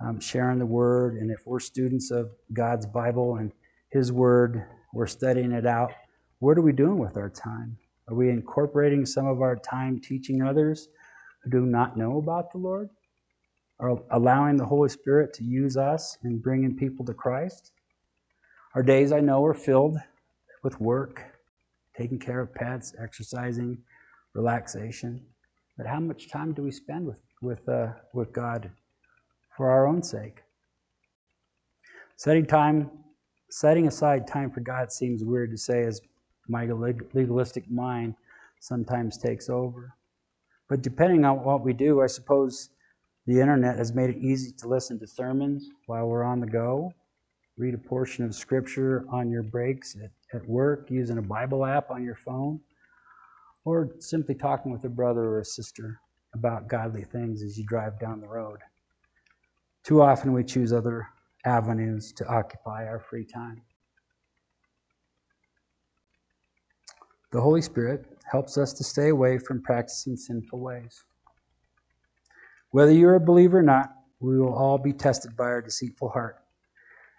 um, 0.03 0.19
sharing 0.19 0.57
the 0.57 0.65
Word, 0.65 1.15
and 1.17 1.29
if 1.29 1.45
we're 1.45 1.59
students 1.59 2.09
of 2.09 2.31
God's 2.53 2.87
Bible 2.87 3.35
and 3.35 3.51
His 3.91 4.11
Word, 4.11 4.65
we're 4.93 5.07
studying 5.07 5.51
it 5.51 5.67
out, 5.67 5.93
what 6.39 6.57
are 6.57 6.61
we 6.61 6.73
doing 6.73 6.97
with 6.97 7.17
our 7.17 7.29
time? 7.29 7.77
Are 8.11 8.15
we 8.15 8.29
incorporating 8.29 9.05
some 9.05 9.25
of 9.25 9.41
our 9.41 9.55
time 9.55 10.01
teaching 10.01 10.41
others 10.41 10.89
who 11.43 11.49
do 11.49 11.65
not 11.65 11.95
know 11.95 12.17
about 12.17 12.51
the 12.51 12.57
Lord? 12.57 12.89
Or 13.79 14.03
allowing 14.11 14.57
the 14.57 14.65
Holy 14.65 14.89
Spirit 14.89 15.33
to 15.35 15.45
use 15.45 15.77
us 15.77 16.17
in 16.25 16.37
bringing 16.39 16.75
people 16.75 17.05
to 17.05 17.13
Christ? 17.13 17.71
Our 18.75 18.83
days, 18.83 19.13
I 19.13 19.21
know, 19.21 19.45
are 19.45 19.53
filled 19.53 19.97
with 20.61 20.79
work, 20.81 21.23
taking 21.97 22.19
care 22.19 22.41
of 22.41 22.53
pets, 22.53 22.93
exercising, 23.01 23.77
relaxation. 24.33 25.25
But 25.77 25.87
how 25.87 26.01
much 26.01 26.29
time 26.29 26.53
do 26.53 26.63
we 26.63 26.71
spend 26.71 27.07
with, 27.07 27.21
with, 27.41 27.67
uh, 27.69 27.93
with 28.13 28.33
God 28.33 28.69
for 29.55 29.69
our 29.69 29.87
own 29.87 30.03
sake? 30.03 30.41
Setting 32.17 32.45
time, 32.45 32.91
setting 33.49 33.87
aside 33.87 34.27
time 34.27 34.51
for 34.51 34.59
God 34.59 34.91
seems 34.91 35.23
weird 35.23 35.51
to 35.51 35.57
say 35.57 35.83
as 35.85 36.01
my 36.51 36.65
legalistic 36.65 37.71
mind 37.71 38.13
sometimes 38.59 39.17
takes 39.17 39.49
over. 39.49 39.95
But 40.69 40.81
depending 40.81 41.25
on 41.25 41.43
what 41.43 41.63
we 41.63 41.73
do, 41.73 42.01
I 42.01 42.07
suppose 42.07 42.69
the 43.25 43.39
internet 43.39 43.77
has 43.77 43.93
made 43.93 44.09
it 44.09 44.17
easy 44.17 44.51
to 44.59 44.67
listen 44.67 44.99
to 44.99 45.07
sermons 45.07 45.69
while 45.85 46.07
we're 46.07 46.23
on 46.23 46.41
the 46.41 46.47
go, 46.47 46.93
read 47.57 47.73
a 47.73 47.77
portion 47.77 48.25
of 48.25 48.35
scripture 48.35 49.05
on 49.09 49.29
your 49.29 49.43
breaks 49.43 49.95
at, 49.95 50.11
at 50.35 50.47
work, 50.47 50.89
using 50.91 51.17
a 51.17 51.21
Bible 51.21 51.65
app 51.65 51.89
on 51.89 52.03
your 52.03 52.15
phone 52.15 52.59
or 53.63 53.91
simply 53.99 54.35
talking 54.35 54.71
with 54.71 54.83
a 54.85 54.89
brother 54.89 55.21
or 55.21 55.39
a 55.39 55.45
sister 55.45 55.99
about 56.33 56.67
godly 56.67 57.03
things 57.03 57.43
as 57.43 57.57
you 57.57 57.65
drive 57.65 57.99
down 57.99 58.19
the 58.19 58.27
road. 58.27 58.59
Too 59.83 60.01
often 60.01 60.33
we 60.33 60.43
choose 60.43 60.73
other 60.73 61.07
avenues 61.45 62.11
to 62.13 62.27
occupy 62.27 62.85
our 62.85 62.99
free 62.99 63.25
time. 63.25 63.61
The 67.31 67.39
Holy 67.39 67.61
Spirit 67.61 68.05
helps 68.29 68.57
us 68.57 68.73
to 68.73 68.83
stay 68.83 69.07
away 69.07 69.37
from 69.37 69.61
practicing 69.61 70.17
sinful 70.17 70.59
ways. 70.59 71.03
Whether 72.71 72.91
you're 72.91 73.15
a 73.15 73.21
believer 73.21 73.59
or 73.59 73.63
not, 73.63 73.93
we 74.19 74.37
will 74.37 74.53
all 74.53 74.77
be 74.77 74.91
tested 74.91 75.37
by 75.37 75.45
our 75.45 75.61
deceitful 75.61 76.09
heart. 76.09 76.37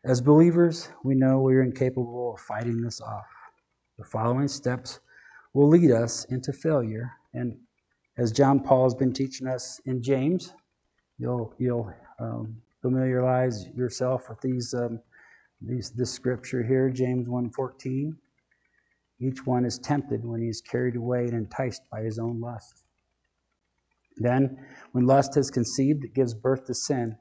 As 0.05 0.21
believers, 0.21 0.91
we 1.03 1.15
know 1.15 1.41
we 1.41 1.55
are 1.55 1.63
incapable 1.63 2.35
of 2.35 2.41
fighting 2.41 2.83
this 2.83 3.01
off. 3.01 3.25
The 3.99 4.05
following 4.05 4.49
steps 4.49 5.01
will 5.55 5.69
lead 5.69 5.91
us 5.91 6.27
into 6.27 6.53
failure. 6.53 7.13
And 7.33 7.57
as 8.19 8.33
John 8.33 8.61
Paul 8.61 8.85
has 8.85 8.95
been 8.95 9.15
teaching 9.15 9.47
us 9.47 9.81
in 9.87 10.03
James, 10.03 10.53
you'll 11.19 11.55
you'll 11.59 11.93
um, 12.19 12.57
familiarize 12.83 13.67
yourself 13.69 14.29
with 14.29 14.41
these 14.41 14.75
um, 14.75 15.01
these 15.63 15.91
this 15.91 16.11
scripture 16.11 16.63
here, 16.63 16.91
James 16.91 17.29
1:14. 17.29 18.15
Each 19.23 19.47
one 19.47 19.65
is 19.65 19.79
tempted 19.79 20.25
when 20.25 20.43
he 20.43 20.49
is 20.49 20.61
carried 20.61 20.97
away 20.97 21.21
and 21.27 21.35
enticed 21.35 21.83
by 21.93 22.03
his 22.03 22.19
own 22.19 22.41
lust. 22.41 22.85
Then, 24.17 24.59
when 24.91 25.07
lust 25.07 25.37
has 25.37 25.49
conceived, 25.49 26.05
it 26.05 26.13
gives 26.13 26.35
birth 26.35 26.67
to 26.67 26.75
sin, 26.75 27.17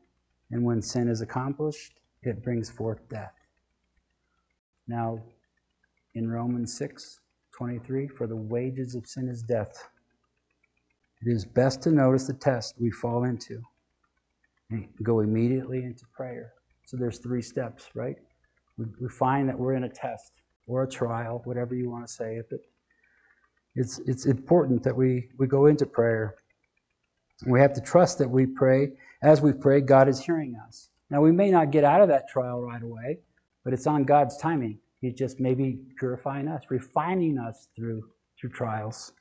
and 0.50 0.64
when 0.64 0.82
sin 0.82 1.08
is 1.08 1.22
accomplished, 1.22 2.00
it 2.24 2.44
brings 2.44 2.72
forth 2.72 3.08
death. 3.08 3.34
Now, 4.88 5.22
in 6.16 6.30
Romans 6.30 6.76
6, 6.78 7.20
23 7.56 8.08
For 8.08 8.26
the 8.26 8.36
wages 8.36 8.96
of 8.96 9.06
sin 9.06 9.30
is 9.30 9.44
death. 9.44 9.90
It 11.22 11.30
is 11.30 11.46
best 11.46 11.84
to 11.84 11.92
notice 11.92 12.26
the 12.26 12.34
test 12.34 12.76
we 12.80 12.90
fall 12.90 13.26
into 13.26 13.62
and 14.72 14.88
go 15.04 15.20
immediately 15.20 15.84
into 15.84 16.06
prayer. 16.16 16.54
So 16.86 16.98
there's 16.98 17.20
three 17.20 17.44
steps, 17.44 17.90
right? 17.94 18.16
We, 18.78 18.86
we 19.00 19.08
find 19.08 19.48
that 19.50 19.60
we're 19.60 19.76
in 19.76 19.84
a 19.84 19.90
test. 19.90 20.32
Or 20.72 20.84
a 20.84 20.90
trial, 20.90 21.42
whatever 21.46 21.76
you 21.76 21.90
want 21.90 22.08
to 22.08 22.12
say. 22.12 22.42
But 22.50 22.60
it's, 23.76 24.00
it's 24.00 24.26
important 24.26 24.84
that 24.84 24.96
we, 24.96 25.30
we 25.38 25.48
go 25.48 25.66
into 25.66 25.86
prayer. 25.86 26.36
We 27.46 27.60
have 27.60 27.74
to 27.74 27.82
trust 27.82 28.18
that 28.20 28.30
we 28.30 28.46
pray. 28.46 28.92
As 29.22 29.42
we 29.42 29.54
pray, 29.54 29.82
God 29.82 30.08
is 30.08 30.20
hearing 30.20 30.56
us. 30.68 30.90
Now, 31.10 31.22
we 31.22 31.32
may 31.32 31.52
not 31.52 31.72
get 31.72 31.84
out 31.84 32.02
of 32.02 32.08
that 32.08 32.30
trial 32.30 32.62
right 32.62 32.82
away, 32.82 33.20
but 33.64 33.74
it's 33.74 33.86
on 33.86 34.04
God's 34.04 34.38
timing. 34.38 34.80
He's 35.02 35.14
just 35.14 35.40
maybe 35.40 35.80
purifying 35.98 36.48
us, 36.48 36.64
refining 36.70 37.38
us 37.38 37.68
through, 37.76 38.04
through 38.40 38.52
trials. 38.52 39.12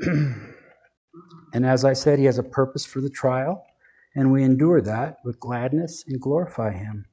and 0.00 0.44
as 1.64 1.84
I 1.84 1.92
said, 1.92 2.18
He 2.18 2.24
has 2.26 2.38
a 2.38 2.42
purpose 2.42 2.84
for 2.84 3.00
the 3.00 3.10
trial, 3.10 3.64
and 4.14 4.30
we 4.30 4.42
endure 4.42 4.80
that 4.82 5.18
with 5.24 5.40
gladness 5.40 6.04
and 6.06 6.20
glorify 6.20 6.72
Him. 6.72 7.06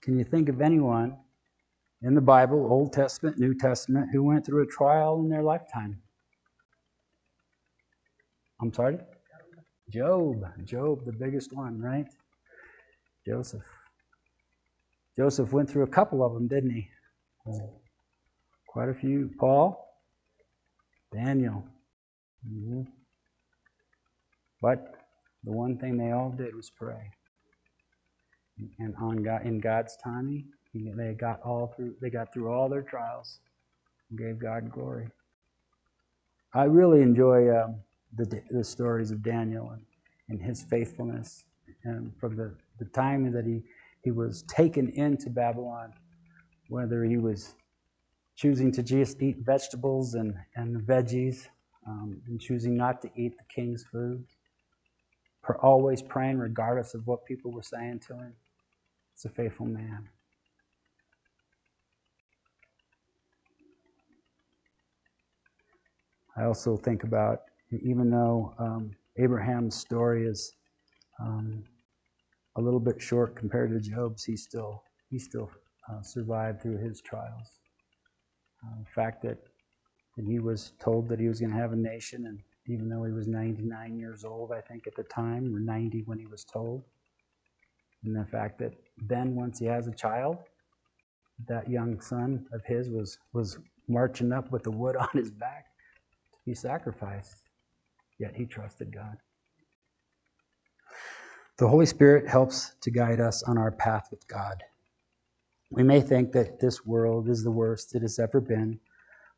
Can 0.00 0.16
you 0.16 0.24
think 0.24 0.48
of 0.48 0.62
anyone 0.62 1.18
in 2.02 2.14
the 2.14 2.20
Bible, 2.20 2.66
Old 2.70 2.92
Testament, 2.92 3.38
New 3.38 3.54
Testament, 3.54 4.10
who 4.12 4.22
went 4.22 4.46
through 4.46 4.62
a 4.62 4.66
trial 4.66 5.20
in 5.20 5.28
their 5.28 5.42
lifetime? 5.42 6.00
I'm 8.60 8.72
sorry? 8.72 8.98
Job. 9.90 10.44
Job, 10.64 11.04
the 11.04 11.12
biggest 11.12 11.52
one, 11.52 11.80
right? 11.80 12.06
Joseph. 13.26 13.64
Joseph 15.16 15.52
went 15.52 15.68
through 15.68 15.82
a 15.82 15.88
couple 15.88 16.24
of 16.24 16.32
them, 16.32 16.48
didn't 16.48 16.70
he? 16.70 16.88
Quite 18.68 18.88
a 18.88 18.94
few. 18.94 19.30
Paul, 19.38 19.86
Daniel. 21.12 21.64
Mm-hmm. 22.48 22.82
But 24.62 24.94
the 25.44 25.52
one 25.52 25.76
thing 25.76 25.96
they 25.96 26.12
all 26.12 26.30
did 26.30 26.54
was 26.54 26.70
pray. 26.70 27.10
And 28.78 28.94
on 28.96 29.22
God, 29.22 29.44
in 29.44 29.58
God's 29.58 29.96
timing, 30.02 30.46
they 30.74 31.14
got 31.14 31.40
all 31.42 31.74
through. 31.76 31.94
They 32.00 32.10
got 32.10 32.32
through 32.32 32.52
all 32.52 32.68
their 32.68 32.82
trials, 32.82 33.40
and 34.10 34.18
gave 34.18 34.38
God 34.38 34.70
glory. 34.70 35.08
I 36.54 36.64
really 36.64 37.02
enjoy 37.02 37.56
um, 37.56 37.76
the 38.16 38.42
the 38.50 38.64
stories 38.64 39.10
of 39.10 39.22
Daniel 39.22 39.70
and, 39.70 39.82
and 40.28 40.42
his 40.42 40.62
faithfulness, 40.62 41.44
and 41.84 42.12
from 42.18 42.36
the, 42.36 42.54
the 42.78 42.86
time 42.86 43.30
that 43.32 43.46
he 43.46 43.62
he 44.02 44.10
was 44.10 44.42
taken 44.44 44.90
into 44.90 45.30
Babylon, 45.30 45.92
whether 46.68 47.04
he 47.04 47.16
was 47.18 47.54
choosing 48.36 48.72
to 48.72 48.82
just 48.82 49.20
eat 49.22 49.38
vegetables 49.40 50.14
and, 50.14 50.34
and 50.56 50.80
veggies, 50.82 51.48
um, 51.86 52.22
and 52.26 52.40
choosing 52.40 52.76
not 52.76 53.02
to 53.02 53.10
eat 53.16 53.36
the 53.36 53.44
king's 53.54 53.84
food, 53.84 54.24
always 55.62 56.02
praying 56.02 56.38
regardless 56.38 56.94
of 56.94 57.06
what 57.06 57.26
people 57.26 57.52
were 57.52 57.62
saying 57.62 58.00
to 58.08 58.14
him. 58.14 58.34
It's 59.14 59.24
a 59.26 59.28
faithful 59.28 59.66
man. 59.66 60.08
I 66.40 66.44
also 66.44 66.74
think 66.74 67.04
about, 67.04 67.40
even 67.70 68.10
though 68.10 68.54
um, 68.58 68.92
Abraham's 69.18 69.76
story 69.76 70.26
is 70.26 70.54
um, 71.20 71.62
a 72.56 72.60
little 72.62 72.80
bit 72.80 73.00
short 73.00 73.36
compared 73.36 73.70
to 73.70 73.90
Job's, 73.90 74.24
he 74.24 74.36
still 74.36 74.82
he 75.10 75.18
still 75.18 75.50
uh, 75.90 76.00
survived 76.00 76.62
through 76.62 76.78
his 76.78 77.02
trials. 77.02 77.50
Uh, 78.64 78.78
the 78.78 78.90
fact 78.90 79.22
that, 79.22 79.36
that 80.16 80.24
he 80.24 80.38
was 80.38 80.72
told 80.80 81.08
that 81.10 81.20
he 81.20 81.28
was 81.28 81.40
going 81.40 81.52
to 81.52 81.58
have 81.58 81.72
a 81.72 81.76
nation, 81.76 82.26
and 82.26 82.38
even 82.66 82.88
though 82.88 83.04
he 83.04 83.12
was 83.12 83.26
99 83.26 83.98
years 83.98 84.24
old, 84.24 84.50
I 84.50 84.62
think 84.62 84.86
at 84.86 84.94
the 84.96 85.02
time, 85.04 85.54
or 85.54 85.60
90 85.60 86.04
when 86.06 86.18
he 86.18 86.26
was 86.26 86.44
told, 86.44 86.84
and 88.04 88.16
the 88.16 88.24
fact 88.24 88.58
that 88.60 88.72
then 88.96 89.34
once 89.34 89.58
he 89.58 89.66
has 89.66 89.88
a 89.88 89.92
child, 89.92 90.38
that 91.48 91.68
young 91.68 92.00
son 92.00 92.46
of 92.52 92.64
his 92.64 92.88
was 92.88 93.18
was 93.34 93.58
marching 93.88 94.32
up 94.32 94.50
with 94.50 94.62
the 94.62 94.70
wood 94.70 94.96
on 95.04 95.08
his 95.12 95.30
back 95.30 95.66
be 96.50 96.54
sacrificed, 96.56 97.44
yet 98.18 98.34
he 98.34 98.44
trusted 98.44 98.92
God. 98.92 99.16
The 101.58 101.68
Holy 101.68 101.86
Spirit 101.86 102.26
helps 102.26 102.74
to 102.80 102.90
guide 102.90 103.20
us 103.20 103.44
on 103.44 103.56
our 103.56 103.70
path 103.70 104.08
with 104.10 104.26
God. 104.26 104.60
We 105.70 105.84
may 105.84 106.00
think 106.00 106.32
that 106.32 106.58
this 106.58 106.84
world 106.84 107.28
is 107.28 107.44
the 107.44 107.52
worst 107.52 107.94
it 107.94 108.02
has 108.02 108.18
ever 108.18 108.40
been, 108.40 108.80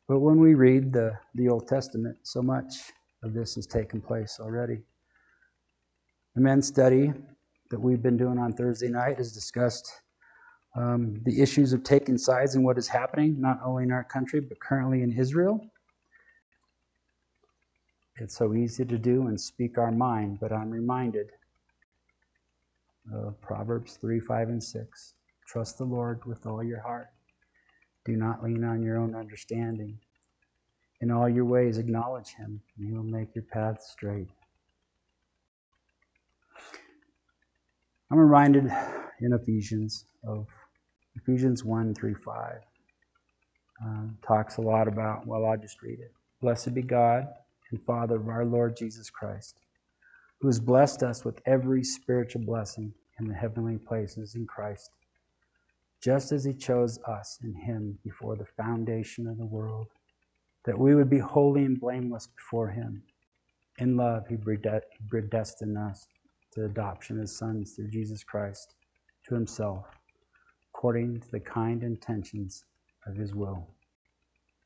but 0.07 0.21
when 0.21 0.39
we 0.39 0.55
read 0.55 0.91
the, 0.91 1.11
the 1.35 1.49
Old 1.49 1.67
Testament, 1.67 2.17
so 2.23 2.41
much 2.41 2.91
of 3.21 3.35
this 3.35 3.53
has 3.53 3.67
taken 3.67 4.01
place 4.01 4.39
already. 4.41 4.81
The 6.33 6.41
men's 6.41 6.65
study 6.65 7.13
that 7.69 7.79
we've 7.79 8.01
been 8.01 8.17
doing 8.17 8.39
on 8.39 8.53
Thursday 8.53 8.89
night 8.89 9.17
has 9.17 9.33
discussed 9.33 10.01
um, 10.75 11.21
the 11.25 11.43
issues 11.43 11.73
of 11.73 11.83
taking 11.83 12.17
sides 12.17 12.55
in 12.55 12.63
what 12.63 12.79
is 12.79 12.87
happening, 12.87 13.39
not 13.39 13.59
only 13.63 13.83
in 13.83 13.91
our 13.91 14.03
country, 14.03 14.39
but 14.39 14.59
currently 14.59 15.03
in 15.03 15.11
Israel. 15.11 15.63
It's 18.23 18.37
so 18.37 18.53
easy 18.53 18.85
to 18.85 18.97
do 18.97 19.27
and 19.27 19.39
speak 19.39 19.77
our 19.77 19.91
mind, 19.91 20.39
but 20.39 20.53
I'm 20.53 20.71
reminded 20.71 21.31
of 23.13 23.39
Proverbs 23.41 23.97
3, 23.99 24.21
5, 24.21 24.47
and 24.47 24.63
6. 24.63 25.13
Trust 25.45 25.77
the 25.77 25.83
Lord 25.83 26.23
with 26.23 26.45
all 26.45 26.63
your 26.63 26.79
heart. 26.79 27.09
Do 28.05 28.15
not 28.15 28.41
lean 28.41 28.63
on 28.63 28.81
your 28.81 28.97
own 28.97 29.13
understanding. 29.13 29.99
In 31.01 31.11
all 31.11 31.27
your 31.27 31.43
ways, 31.43 31.77
acknowledge 31.77 32.29
Him, 32.29 32.61
and 32.77 32.87
He 32.87 32.93
will 32.93 33.03
make 33.03 33.35
your 33.35 33.43
path 33.43 33.83
straight. 33.83 34.29
I'm 38.09 38.19
reminded 38.19 38.71
in 39.19 39.33
Ephesians 39.33 40.05
of 40.25 40.47
Ephesians 41.17 41.65
1 41.65 41.93
3 41.93 42.13
5. 42.13 42.55
Uh, 43.85 43.89
talks 44.25 44.55
a 44.55 44.61
lot 44.61 44.87
about, 44.87 45.27
well, 45.27 45.45
I'll 45.45 45.57
just 45.57 45.81
read 45.81 45.99
it. 45.99 46.13
Blessed 46.39 46.73
be 46.73 46.83
God 46.83 47.27
and 47.73 47.83
Father 47.83 48.15
of 48.15 48.29
our 48.29 48.45
Lord 48.45 48.77
Jesus 48.77 49.09
Christ 49.09 49.57
who 50.43 50.49
has 50.49 50.59
blessed 50.59 51.03
us 51.03 51.23
with 51.23 51.39
every 51.45 51.81
spiritual 51.85 52.41
blessing 52.41 52.93
in 53.17 53.29
the 53.29 53.33
heavenly 53.33 53.77
places 53.77 54.35
in 54.35 54.45
Christ, 54.45 54.91
just 56.03 56.33
as 56.33 56.43
He 56.43 56.53
chose 56.53 56.99
us 57.07 57.39
in 57.41 57.53
Him 57.53 57.97
before 58.03 58.35
the 58.35 58.45
foundation 58.57 59.25
of 59.25 59.37
the 59.37 59.45
world, 59.45 59.87
that 60.65 60.77
we 60.77 60.95
would 60.95 61.09
be 61.09 61.17
holy 61.17 61.63
and 61.63 61.79
blameless 61.79 62.27
before 62.27 62.67
Him. 62.67 63.01
In 63.77 63.95
love, 63.95 64.27
He 64.27 64.35
predestined 64.35 65.77
us 65.77 66.05
to 66.51 66.65
adoption 66.65 67.21
as 67.21 67.37
sons 67.37 67.71
through 67.71 67.91
Jesus 67.91 68.21
Christ 68.21 68.75
to 69.29 69.35
Himself, 69.35 69.85
according 70.75 71.21
to 71.21 71.31
the 71.31 71.39
kind 71.39 71.83
intentions 71.83 72.65
of 73.07 73.15
His 73.15 73.33
will. 73.33 73.65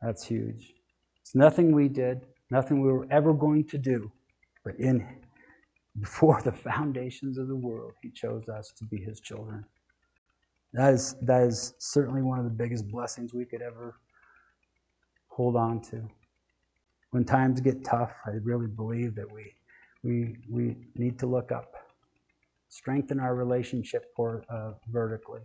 That's 0.01 0.25
huge. 0.25 0.73
It's 1.21 1.35
nothing 1.35 1.71
we 1.71 1.87
did, 1.87 2.25
nothing 2.49 2.81
we 2.81 2.91
were 2.91 3.07
ever 3.11 3.33
going 3.33 3.65
to 3.65 3.77
do, 3.77 4.11
but 4.63 4.75
in 4.79 5.05
before 5.99 6.41
the 6.45 6.51
foundations 6.51 7.37
of 7.37 7.47
the 7.47 7.55
world, 7.55 7.93
He 8.01 8.11
chose 8.11 8.47
us 8.49 8.73
to 8.77 8.85
be 8.85 8.97
His 8.97 9.19
children. 9.19 9.65
That 10.73 10.93
is, 10.93 11.15
that 11.21 11.43
is 11.43 11.73
certainly 11.79 12.21
one 12.21 12.39
of 12.39 12.45
the 12.45 12.51
biggest 12.51 12.87
blessings 12.89 13.33
we 13.33 13.45
could 13.45 13.61
ever 13.61 13.95
hold 15.29 15.55
on 15.55 15.81
to. 15.81 16.07
When 17.11 17.23
times 17.23 17.61
get 17.61 17.85
tough, 17.85 18.13
I 18.25 18.31
really 18.43 18.67
believe 18.67 19.15
that 19.15 19.31
we, 19.31 19.53
we, 20.03 20.35
we 20.49 20.75
need 20.95 21.17
to 21.19 21.25
look 21.25 21.51
up, 21.51 21.73
strengthen 22.69 23.19
our 23.19 23.33
relationship 23.33 24.05
for, 24.15 24.43
uh, 24.49 24.73
vertically 24.91 25.41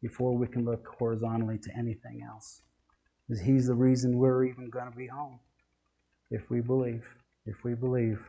before 0.00 0.36
we 0.36 0.46
can 0.46 0.64
look 0.64 0.86
horizontally 0.98 1.58
to 1.58 1.76
anything 1.76 2.22
else. 2.26 2.62
Because 3.28 3.42
He's 3.42 3.66
the 3.66 3.74
reason 3.74 4.16
we're 4.16 4.44
even 4.44 4.70
going 4.70 4.90
to 4.90 4.96
be 4.96 5.08
home. 5.08 5.40
If 6.30 6.50
we 6.50 6.60
believe, 6.60 7.04
if 7.46 7.64
we 7.64 7.74
believe. 7.74 8.20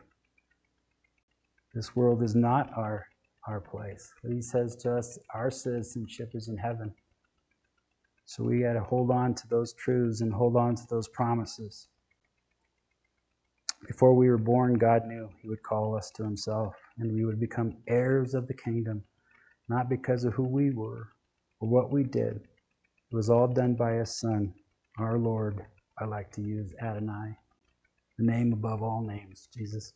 This 1.74 1.96
world 1.96 2.22
is 2.22 2.34
not 2.34 2.70
our, 2.76 3.06
our 3.48 3.60
place. 3.60 4.10
But 4.22 4.32
he 4.32 4.42
says 4.42 4.76
to 4.76 4.96
us, 4.96 5.18
our 5.34 5.50
citizenship 5.50 6.32
is 6.34 6.48
in 6.48 6.58
heaven. 6.58 6.92
So 8.26 8.44
we 8.44 8.62
got 8.62 8.74
to 8.74 8.80
hold 8.80 9.10
on 9.10 9.34
to 9.34 9.48
those 9.48 9.74
truths 9.74 10.20
and 10.22 10.32
hold 10.32 10.56
on 10.56 10.76
to 10.76 10.82
those 10.90 11.08
promises. 11.08 11.88
Before 13.86 14.14
we 14.14 14.30
were 14.30 14.38
born, 14.38 14.74
God 14.78 15.06
knew 15.06 15.28
He 15.42 15.48
would 15.48 15.62
call 15.62 15.96
us 15.96 16.10
to 16.16 16.24
Himself 16.24 16.74
and 16.98 17.12
we 17.14 17.24
would 17.24 17.40
become 17.40 17.78
heirs 17.88 18.34
of 18.34 18.48
the 18.48 18.54
kingdom, 18.54 19.02
not 19.68 19.90
because 19.90 20.24
of 20.24 20.34
who 20.34 20.44
we 20.44 20.70
were 20.70 21.08
or 21.60 21.68
what 21.68 21.92
we 21.92 22.04
did. 22.04 22.36
It 22.36 23.16
was 23.16 23.30
all 23.30 23.48
done 23.48 23.74
by 23.74 23.94
His 23.94 24.18
Son, 24.18 24.54
our 24.98 25.18
Lord. 25.18 25.64
I 26.00 26.06
like 26.06 26.32
to 26.32 26.42
use 26.42 26.74
Adonai, 26.82 27.36
the 28.18 28.24
name 28.24 28.52
above 28.52 28.82
all 28.82 29.02
names, 29.02 29.48
Jesus, 29.56 29.92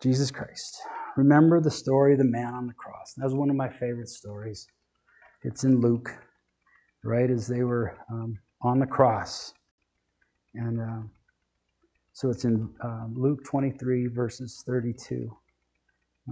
Jesus 0.00 0.30
Christ. 0.30 0.78
Remember 1.16 1.60
the 1.60 1.70
story 1.70 2.12
of 2.12 2.18
the 2.18 2.24
man 2.24 2.54
on 2.54 2.66
the 2.66 2.74
cross. 2.74 3.14
That 3.16 3.24
was 3.24 3.34
one 3.34 3.50
of 3.50 3.56
my 3.56 3.68
favorite 3.68 4.08
stories. 4.08 4.66
It's 5.42 5.64
in 5.64 5.80
Luke, 5.80 6.10
right 7.04 7.30
as 7.30 7.46
they 7.46 7.62
were 7.62 7.96
um, 8.10 8.38
on 8.62 8.78
the 8.78 8.86
cross, 8.86 9.52
and 10.54 10.80
uh, 10.80 11.02
so 12.12 12.30
it's 12.30 12.44
in 12.44 12.68
uh, 12.82 13.06
Luke 13.12 13.44
23 13.44 14.08
verses 14.08 14.62
32. 14.66 15.30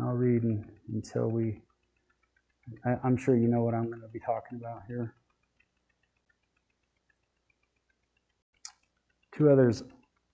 I'll 0.00 0.14
read 0.14 0.42
until 0.92 1.28
we. 1.28 1.62
I, 2.84 2.96
I'm 3.04 3.16
sure 3.16 3.36
you 3.36 3.48
know 3.48 3.62
what 3.62 3.74
I'm 3.74 3.88
going 3.88 4.00
to 4.00 4.08
be 4.08 4.18
talking 4.18 4.58
about 4.58 4.82
here. 4.88 5.14
Two 9.36 9.50
others 9.50 9.82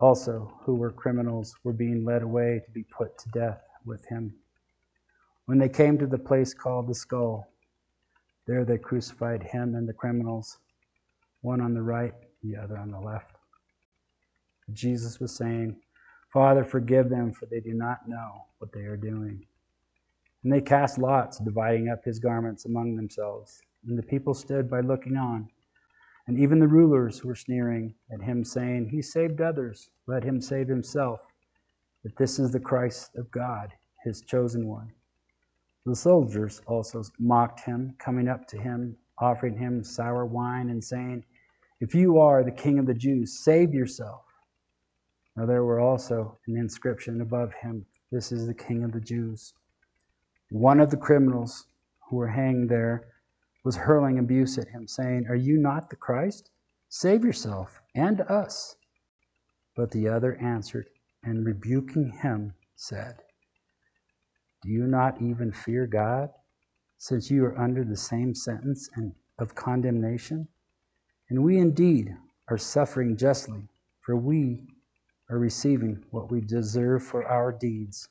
also, 0.00 0.52
who 0.62 0.74
were 0.74 0.90
criminals, 0.90 1.54
were 1.62 1.72
being 1.72 2.04
led 2.04 2.22
away 2.22 2.62
to 2.64 2.70
be 2.70 2.84
put 2.84 3.18
to 3.18 3.28
death 3.30 3.60
with 3.84 4.04
him. 4.06 4.34
When 5.46 5.58
they 5.58 5.68
came 5.68 5.98
to 5.98 6.06
the 6.06 6.18
place 6.18 6.54
called 6.54 6.88
the 6.88 6.94
skull, 6.94 7.46
there 8.46 8.64
they 8.64 8.78
crucified 8.78 9.42
him 9.42 9.74
and 9.74 9.88
the 9.88 9.92
criminals, 9.92 10.58
one 11.42 11.60
on 11.60 11.74
the 11.74 11.82
right, 11.82 12.14
the 12.42 12.56
other 12.56 12.78
on 12.78 12.90
the 12.90 12.98
left. 13.00 13.36
Jesus 14.72 15.20
was 15.20 15.36
saying, 15.36 15.76
Father, 16.32 16.64
forgive 16.64 17.08
them, 17.10 17.32
for 17.32 17.46
they 17.46 17.60
do 17.60 17.74
not 17.74 18.08
know 18.08 18.46
what 18.58 18.72
they 18.72 18.82
are 18.82 18.96
doing. 18.96 19.44
And 20.44 20.52
they 20.52 20.60
cast 20.60 20.98
lots, 20.98 21.38
dividing 21.38 21.88
up 21.88 22.04
his 22.04 22.18
garments 22.18 22.64
among 22.64 22.96
themselves. 22.96 23.60
And 23.86 23.98
the 23.98 24.02
people 24.02 24.32
stood 24.32 24.70
by 24.70 24.80
looking 24.80 25.16
on. 25.16 25.48
And 26.30 26.38
even 26.38 26.60
the 26.60 26.68
rulers 26.68 27.24
were 27.24 27.34
sneering 27.34 27.92
at 28.12 28.22
him, 28.22 28.44
saying, 28.44 28.88
He 28.88 29.02
saved 29.02 29.40
others, 29.40 29.90
let 30.06 30.22
him 30.22 30.40
save 30.40 30.68
himself, 30.68 31.18
if 32.04 32.14
this 32.14 32.38
is 32.38 32.52
the 32.52 32.60
Christ 32.60 33.16
of 33.16 33.28
God, 33.32 33.72
his 34.04 34.20
chosen 34.20 34.68
one. 34.68 34.92
The 35.86 35.96
soldiers 35.96 36.62
also 36.68 37.02
mocked 37.18 37.58
him, 37.58 37.96
coming 37.98 38.28
up 38.28 38.46
to 38.46 38.56
him, 38.56 38.96
offering 39.18 39.58
him 39.58 39.82
sour 39.82 40.24
wine, 40.24 40.70
and 40.70 40.84
saying, 40.84 41.24
If 41.80 41.96
you 41.96 42.20
are 42.20 42.44
the 42.44 42.52
king 42.52 42.78
of 42.78 42.86
the 42.86 42.94
Jews, 42.94 43.40
save 43.42 43.74
yourself. 43.74 44.22
Now 45.36 45.46
there 45.46 45.64
were 45.64 45.80
also 45.80 46.38
an 46.46 46.56
inscription 46.56 47.22
above 47.22 47.52
him, 47.54 47.84
This 48.12 48.30
is 48.30 48.46
the 48.46 48.54
king 48.54 48.84
of 48.84 48.92
the 48.92 49.00
Jews. 49.00 49.52
One 50.50 50.78
of 50.78 50.92
the 50.92 50.96
criminals 50.96 51.66
who 52.08 52.18
were 52.18 52.28
hanged 52.28 52.70
there 52.70 53.08
was 53.64 53.76
hurling 53.76 54.18
abuse 54.18 54.58
at 54.58 54.68
him, 54.68 54.86
saying, 54.86 55.26
Are 55.28 55.36
you 55.36 55.56
not 55.58 55.90
the 55.90 55.96
Christ? 55.96 56.50
Save 56.88 57.24
yourself 57.24 57.80
and 57.94 58.20
us. 58.22 58.76
But 59.76 59.90
the 59.90 60.08
other 60.08 60.36
answered, 60.36 60.88
and 61.22 61.44
rebuking 61.44 62.10
him, 62.10 62.54
said, 62.74 63.22
Do 64.62 64.70
you 64.70 64.86
not 64.86 65.20
even 65.20 65.52
fear 65.52 65.86
God, 65.86 66.30
since 66.98 67.30
you 67.30 67.44
are 67.44 67.58
under 67.58 67.84
the 67.84 67.96
same 67.96 68.34
sentence 68.34 68.88
of 69.38 69.54
condemnation? 69.54 70.48
And 71.28 71.44
we 71.44 71.58
indeed 71.58 72.16
are 72.48 72.58
suffering 72.58 73.16
justly, 73.16 73.68
for 74.00 74.16
we 74.16 74.66
are 75.28 75.38
receiving 75.38 76.04
what 76.10 76.30
we 76.30 76.40
deserve 76.40 77.04
for 77.04 77.24
our 77.26 77.52
deeds. 77.52 78.08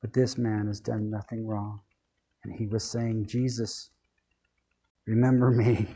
But 0.00 0.12
this 0.12 0.38
man 0.38 0.66
has 0.68 0.80
done 0.80 1.10
nothing 1.10 1.46
wrong. 1.46 1.80
And 2.44 2.54
he 2.54 2.66
was 2.66 2.82
saying, 2.84 3.26
Jesus, 3.26 3.90
Remember 5.06 5.50
me 5.50 5.86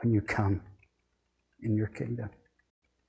when 0.00 0.12
you 0.12 0.20
come 0.20 0.60
in 1.62 1.76
your 1.76 1.88
kingdom. 1.88 2.30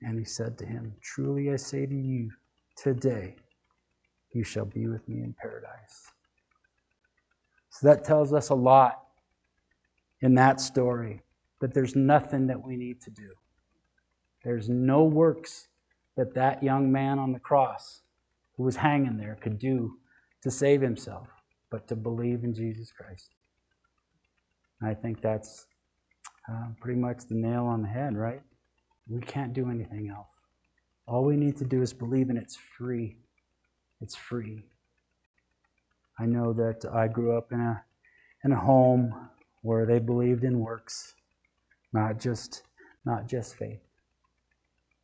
And 0.02 0.18
he 0.18 0.24
said 0.24 0.58
to 0.58 0.66
him, 0.66 0.94
Truly 1.00 1.52
I 1.52 1.56
say 1.56 1.86
to 1.86 1.94
you, 1.94 2.30
today 2.76 3.36
you 4.32 4.42
shall 4.42 4.64
be 4.64 4.88
with 4.88 5.08
me 5.08 5.22
in 5.22 5.34
paradise. 5.40 6.10
So 7.70 7.86
that 7.86 8.04
tells 8.04 8.32
us 8.32 8.48
a 8.48 8.54
lot 8.54 9.04
in 10.20 10.34
that 10.34 10.60
story 10.60 11.22
that 11.60 11.72
there's 11.72 11.94
nothing 11.94 12.46
that 12.48 12.62
we 12.62 12.76
need 12.76 13.00
to 13.02 13.10
do. 13.10 13.30
There's 14.44 14.68
no 14.68 15.04
works 15.04 15.68
that 16.16 16.34
that 16.34 16.62
young 16.62 16.90
man 16.90 17.18
on 17.18 17.32
the 17.32 17.38
cross 17.38 18.02
who 18.56 18.64
was 18.64 18.76
hanging 18.76 19.16
there 19.16 19.38
could 19.40 19.58
do 19.58 19.96
to 20.42 20.50
save 20.50 20.80
himself, 20.80 21.28
but 21.70 21.86
to 21.88 21.96
believe 21.96 22.42
in 22.42 22.52
Jesus 22.52 22.92
Christ. 22.92 23.30
I 24.84 24.94
think 24.94 25.20
that's 25.20 25.66
uh, 26.50 26.68
pretty 26.80 26.98
much 26.98 27.26
the 27.28 27.34
nail 27.34 27.66
on 27.66 27.82
the 27.82 27.88
head, 27.88 28.16
right? 28.16 28.42
We 29.08 29.20
can't 29.20 29.52
do 29.52 29.70
anything 29.70 30.08
else. 30.08 30.28
All 31.06 31.24
we 31.24 31.36
need 31.36 31.56
to 31.58 31.64
do 31.64 31.82
is 31.82 31.92
believe, 31.92 32.30
and 32.30 32.38
it's 32.38 32.56
free. 32.56 33.16
It's 34.00 34.14
free. 34.16 34.64
I 36.18 36.26
know 36.26 36.52
that 36.52 36.84
I 36.92 37.08
grew 37.08 37.36
up 37.36 37.52
in 37.52 37.60
a 37.60 37.84
in 38.44 38.52
a 38.52 38.58
home 38.58 39.14
where 39.62 39.86
they 39.86 39.98
believed 39.98 40.44
in 40.44 40.58
works, 40.58 41.14
not 41.92 42.18
just 42.18 42.62
not 43.04 43.28
just 43.28 43.56
faith. 43.56 43.80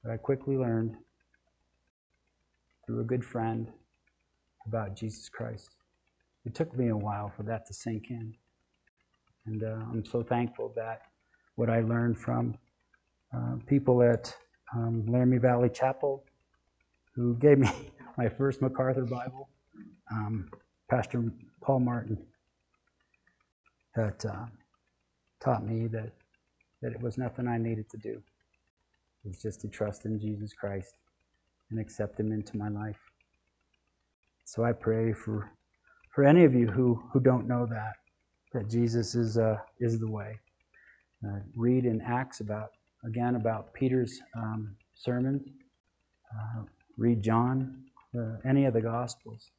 But 0.03 0.13
I 0.13 0.17
quickly 0.17 0.57
learned 0.57 0.97
through 2.87 3.01
a 3.01 3.05
good 3.05 3.25
friend 3.25 3.69
about 4.67 4.97
Jesus 4.97 5.29
Christ. 5.29 5.71
It 6.45 6.55
took 6.55 6.77
me 6.77 6.89
a 6.89 6.97
while 6.97 7.33
for 7.37 7.43
that 7.45 7.67
to 7.67 7.75
sink 7.75 8.11
in. 8.11 8.35
And 9.49 9.65
uh, 9.65 9.81
I'm 9.91 10.05
so 10.05 10.23
thankful 10.23 10.75
that 10.77 11.01
what 11.55 11.71
I 11.71 11.81
learned 11.81 12.19
from 12.19 12.55
uh, 13.35 13.55
people 13.67 14.03
at 14.03 14.35
um, 14.75 15.07
Laramie 15.07 15.39
Valley 15.39 15.71
Chapel, 15.71 16.23
who 17.15 17.35
gave 17.37 17.59
me 17.59 17.71
my 18.19 18.29
first 18.29 18.61
MacArthur 18.61 19.07
Bible, 19.07 19.49
um, 20.13 20.51
Pastor 20.91 21.33
Paul 21.63 21.81
Martin, 21.81 22.19
that 23.97 24.23
uh, 24.27 24.45
taught 25.41 25.65
me 25.65 25.87
that, 25.87 26.13
that 26.83 26.93
it 26.93 27.01
was 27.01 27.17
nothing 27.17 27.49
I 27.49 27.57
needed 27.57 27.89
to 27.89 27.97
do. 27.97 28.23
It 29.25 29.29
was 29.29 29.41
just 29.41 29.63
to 29.63 29.69
trust 29.69 30.05
in 30.05 30.21
Jesus 30.21 30.53
Christ 30.53 30.93
and 31.71 31.81
accept 31.81 32.21
Him 32.21 32.33
into 32.33 32.59
my 32.59 32.69
life. 32.69 33.01
So 34.45 34.63
I 34.63 34.73
pray 34.73 35.15
for, 35.15 35.51
for 36.15 36.25
any 36.25 36.45
of 36.45 36.55
you 36.55 36.67
who, 36.67 37.03
who 37.15 37.21
don't 37.21 37.49
know 37.49 37.65
that, 37.65 37.95
that 38.53 38.69
Jesus 38.69 39.15
is, 39.15 39.39
uh, 39.39 39.59
is 39.81 39.99
the 39.99 40.11
way. 40.11 40.39
Uh, 41.27 41.39
read 41.55 41.85
in 41.85 42.01
Acts 42.01 42.41
about, 42.41 42.71
again, 43.05 43.37
about 43.37 43.73
Peter's 43.75 44.21
um, 44.37 44.77
sermon. 44.95 45.45
Uh, 46.33 46.63
read 46.97 47.23
John, 47.23 47.85
uh, 48.17 48.37
any 48.45 48.65
of 48.65 48.75
the 48.75 48.81
Gospels, 48.81 49.51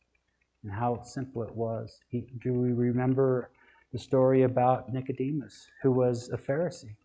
and 0.63 0.71
how 0.71 1.01
simple 1.03 1.43
it 1.43 1.55
was. 1.55 1.99
He, 2.09 2.25
do 2.43 2.53
we 2.53 2.71
remember 2.71 3.51
the 3.91 3.99
story 3.99 4.43
about 4.43 4.91
Nicodemus, 4.93 5.67
who 5.81 5.91
was 5.91 6.29
a 6.29 6.37
Pharisee? 6.37 6.95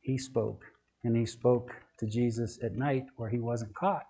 He 0.00 0.18
spoke, 0.18 0.64
and 1.04 1.16
he 1.16 1.24
spoke 1.24 1.70
to 1.98 2.06
Jesus 2.06 2.58
at 2.62 2.74
night 2.74 3.06
where 3.16 3.28
he 3.28 3.38
wasn't 3.38 3.74
caught, 3.74 4.06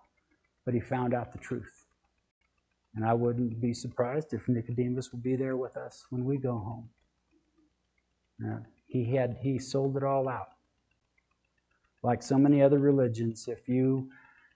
but 0.64 0.74
he 0.74 0.80
found 0.80 1.12
out 1.12 1.32
the 1.32 1.38
truth. 1.38 1.81
And 2.94 3.04
I 3.04 3.14
wouldn't 3.14 3.60
be 3.60 3.72
surprised 3.72 4.34
if 4.34 4.48
Nicodemus 4.48 5.12
will 5.12 5.20
be 5.20 5.36
there 5.36 5.56
with 5.56 5.76
us 5.76 6.04
when 6.10 6.24
we 6.24 6.36
go 6.36 6.58
home. 6.58 6.88
he 8.86 9.04
had 9.16 9.38
he 9.40 9.58
sold 9.58 9.96
it 9.96 10.02
all 10.02 10.28
out. 10.28 10.48
Like 12.02 12.22
so 12.22 12.36
many 12.36 12.60
other 12.62 12.78
religions, 12.78 13.48
if 13.48 13.68
you 13.68 14.10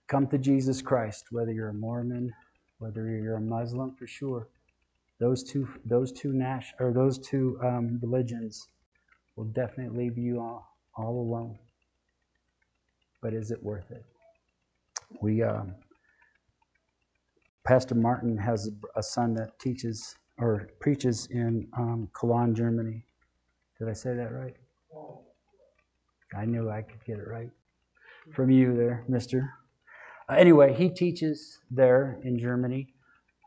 come 0.08 0.26
to 0.28 0.38
Jesus 0.38 0.82
Christ, 0.82 1.26
whether 1.30 1.52
you're 1.52 1.68
a 1.70 1.74
Mormon, 1.74 2.34
whether 2.78 3.08
you're 3.08 3.36
a 3.36 3.40
Muslim, 3.40 3.94
for 3.94 4.06
sure, 4.06 4.48
those 5.18 5.42
two 5.42 5.68
those 5.84 6.12
two 6.12 6.32
Nash 6.32 6.74
or 6.78 6.92
those 6.92 7.18
two 7.18 7.58
um, 7.62 7.98
religions 8.02 8.68
will 9.36 9.44
definitely 9.44 10.04
leave 10.04 10.18
you 10.18 10.40
all, 10.40 10.66
all 10.96 11.20
alone. 11.20 11.58
But 13.22 13.32
is 13.34 13.50
it 13.50 13.62
worth 13.62 13.90
it? 13.90 14.04
We 15.20 15.42
um, 15.42 15.74
Pastor 17.66 17.96
Martin 17.96 18.38
has 18.38 18.70
a 18.94 19.02
son 19.02 19.34
that 19.34 19.58
teaches 19.58 20.14
or 20.38 20.70
preaches 20.78 21.26
in 21.32 21.66
um, 21.76 22.08
Cologne, 22.12 22.54
Germany. 22.54 23.04
Did 23.78 23.88
I 23.88 23.92
say 23.92 24.14
that 24.14 24.32
right? 24.32 24.54
I 26.36 26.44
knew 26.44 26.70
I 26.70 26.82
could 26.82 27.04
get 27.04 27.18
it 27.18 27.26
right 27.26 27.50
from 28.32 28.50
you 28.50 28.76
there, 28.76 29.04
mister. 29.08 29.52
Uh, 30.28 30.34
anyway, 30.34 30.74
he 30.74 30.88
teaches 30.88 31.58
there 31.70 32.20
in 32.22 32.38
Germany, 32.38 32.94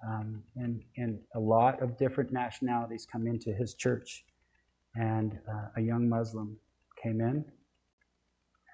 um, 0.06 0.44
and, 0.56 0.82
and 0.98 1.20
a 1.36 1.40
lot 1.40 1.82
of 1.82 1.98
different 1.98 2.32
nationalities 2.34 3.08
come 3.10 3.26
into 3.26 3.54
his 3.54 3.74
church. 3.74 4.26
And 4.96 5.38
uh, 5.50 5.68
a 5.78 5.82
young 5.82 6.10
Muslim 6.10 6.58
came 7.02 7.22
in, 7.22 7.46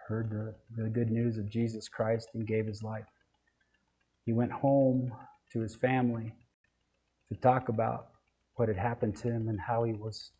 heard 0.08 0.29
the, 0.29 0.55
the 0.81 0.89
good 0.89 1.12
news 1.12 1.38
of 1.38 1.49
Jesus 1.49 1.88
Christ, 1.88 2.29
and 2.34 2.47
gave 2.47 2.65
his 2.65 2.81
life. 2.81 3.05
He 4.25 4.34
went 4.34 4.51
home 4.51 5.12
to 5.55 5.61
his 5.61 5.75
family 5.75 6.33
to 7.29 7.35
talk 7.39 7.69
about 7.69 8.09
what 8.55 8.67
had 8.67 8.77
happened 8.77 9.15
to 9.15 9.29
him 9.29 9.47
and 9.47 9.59
how 9.59 9.83
he 9.85 9.93
was 9.93 10.31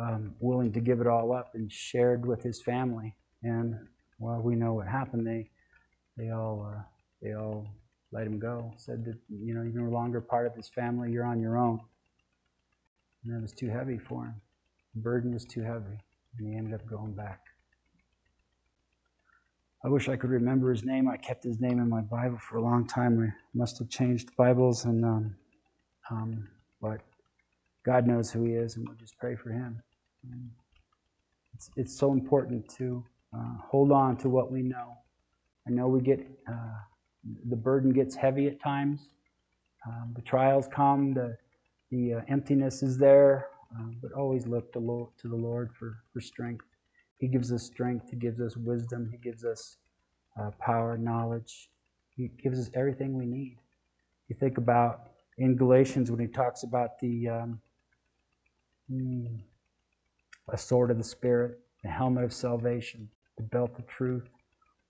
um, 0.00 0.34
willing 0.40 0.72
to 0.72 0.80
give 0.80 1.00
it 1.00 1.06
all 1.06 1.32
up 1.32 1.50
and 1.54 1.70
shared 1.70 2.26
with 2.26 2.42
his 2.42 2.62
family. 2.62 3.14
And 3.42 3.74
well, 4.18 4.40
we 4.40 4.54
know 4.54 4.72
what 4.72 4.88
happened. 4.88 5.26
They 5.26 5.50
they 6.16 6.30
all 6.30 6.72
uh, 6.74 6.82
they 7.22 7.34
all 7.34 7.66
let 8.12 8.26
him 8.26 8.38
go. 8.38 8.72
Said 8.78 9.04
that 9.04 9.18
you 9.28 9.54
know 9.54 9.62
you're 9.62 9.82
no 9.82 9.90
longer 9.90 10.22
part 10.22 10.46
of 10.46 10.54
his 10.54 10.70
family. 10.70 11.12
You're 11.12 11.26
on 11.26 11.40
your 11.40 11.58
own. 11.58 11.80
And 13.24 13.34
that 13.34 13.42
was 13.42 13.52
too 13.52 13.68
heavy 13.68 13.98
for 13.98 14.24
him. 14.24 14.40
The 14.94 15.02
burden 15.02 15.34
was 15.34 15.44
too 15.44 15.62
heavy, 15.62 15.98
and 16.38 16.48
he 16.48 16.56
ended 16.56 16.74
up 16.74 16.86
going 16.88 17.12
back. 17.12 17.40
I 19.82 19.88
wish 19.88 20.08
I 20.08 20.16
could 20.16 20.30
remember 20.30 20.70
his 20.70 20.84
name. 20.84 21.08
I 21.08 21.16
kept 21.16 21.42
his 21.42 21.60
name 21.60 21.78
in 21.78 21.88
my 21.88 22.02
Bible 22.02 22.38
for 22.38 22.58
a 22.58 22.62
long 22.62 22.86
time. 22.86 23.18
I 23.22 23.32
must 23.56 23.78
have 23.78 23.88
changed 23.88 24.36
Bibles, 24.36 24.84
and 24.84 25.04
um, 25.04 25.36
um, 26.10 26.48
but 26.82 27.00
God 27.84 28.06
knows 28.06 28.30
who 28.30 28.44
he 28.44 28.52
is, 28.52 28.76
and 28.76 28.86
we'll 28.86 28.98
just 28.98 29.16
pray 29.18 29.36
for 29.36 29.50
him. 29.50 29.82
It's, 31.54 31.70
it's 31.76 31.96
so 31.98 32.12
important 32.12 32.68
to 32.76 33.04
uh, 33.34 33.54
hold 33.62 33.90
on 33.90 34.16
to 34.18 34.28
what 34.28 34.52
we 34.52 34.62
know. 34.62 34.98
I 35.66 35.70
know 35.70 35.88
we 35.88 36.00
get 36.02 36.20
uh, 36.46 36.78
the 37.48 37.56
burden 37.56 37.90
gets 37.92 38.14
heavy 38.14 38.48
at 38.48 38.60
times. 38.60 39.08
Um, 39.86 40.12
the 40.14 40.22
trials 40.22 40.68
come, 40.70 41.14
the 41.14 41.36
the 41.90 42.14
uh, 42.14 42.20
emptiness 42.28 42.82
is 42.82 42.98
there, 42.98 43.48
uh, 43.76 43.84
but 44.02 44.12
always 44.12 44.46
look 44.46 44.72
to, 44.74 44.78
Lord, 44.78 45.08
to 45.22 45.28
the 45.28 45.36
Lord 45.36 45.70
for, 45.78 45.98
for 46.12 46.20
strength. 46.20 46.64
He 47.20 47.28
gives 47.28 47.52
us 47.52 47.62
strength. 47.62 48.08
He 48.10 48.16
gives 48.16 48.40
us 48.40 48.56
wisdom. 48.56 49.08
He 49.10 49.18
gives 49.18 49.44
us 49.44 49.76
uh, 50.40 50.50
power, 50.58 50.96
knowledge. 50.96 51.70
He 52.16 52.30
gives 52.42 52.58
us 52.58 52.70
everything 52.74 53.16
we 53.16 53.26
need. 53.26 53.58
You 54.28 54.36
think 54.40 54.56
about 54.58 55.10
in 55.38 55.54
Galatians 55.54 56.10
when 56.10 56.20
he 56.20 56.26
talks 56.26 56.62
about 56.62 56.98
the 56.98 57.28
um, 57.28 57.60
mm, 58.90 59.40
a 60.48 60.56
sword 60.56 60.90
of 60.90 60.98
the 60.98 61.04
Spirit, 61.04 61.58
the 61.82 61.90
helmet 61.90 62.24
of 62.24 62.32
salvation, 62.32 63.08
the 63.36 63.42
belt 63.44 63.72
of 63.78 63.86
truth, 63.86 64.28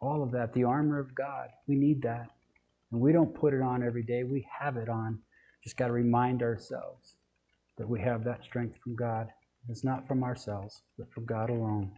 all 0.01 0.23
of 0.23 0.31
that, 0.31 0.53
the 0.55 0.65
armor 0.65 0.99
of 1.01 1.15
God. 1.15 1.49
We 1.67 1.75
need 1.75 2.01
that. 2.03 2.29
And 2.93 3.01
we 3.01 3.13
don't 3.13 3.35
put 3.35 3.55
it 3.55 3.63
on 3.63 3.83
every 3.83 4.03
day, 4.03 4.23
we 4.25 4.47
have 4.59 4.77
it 4.77 4.89
on. 4.89 5.19
Just 5.65 5.77
got 5.77 5.89
to 5.89 5.93
remind 5.93 6.43
ourselves 6.43 7.17
that 7.77 7.89
we 7.89 8.01
have 8.01 8.25
that 8.25 8.45
strength 8.45 8.79
from 8.83 8.95
God. 8.95 9.29
It's 9.69 9.85
not 9.85 10.07
from 10.09 10.23
ourselves, 10.25 10.83
but 10.97 11.13
from 11.13 11.27
God 11.27 11.51
alone. 11.51 11.93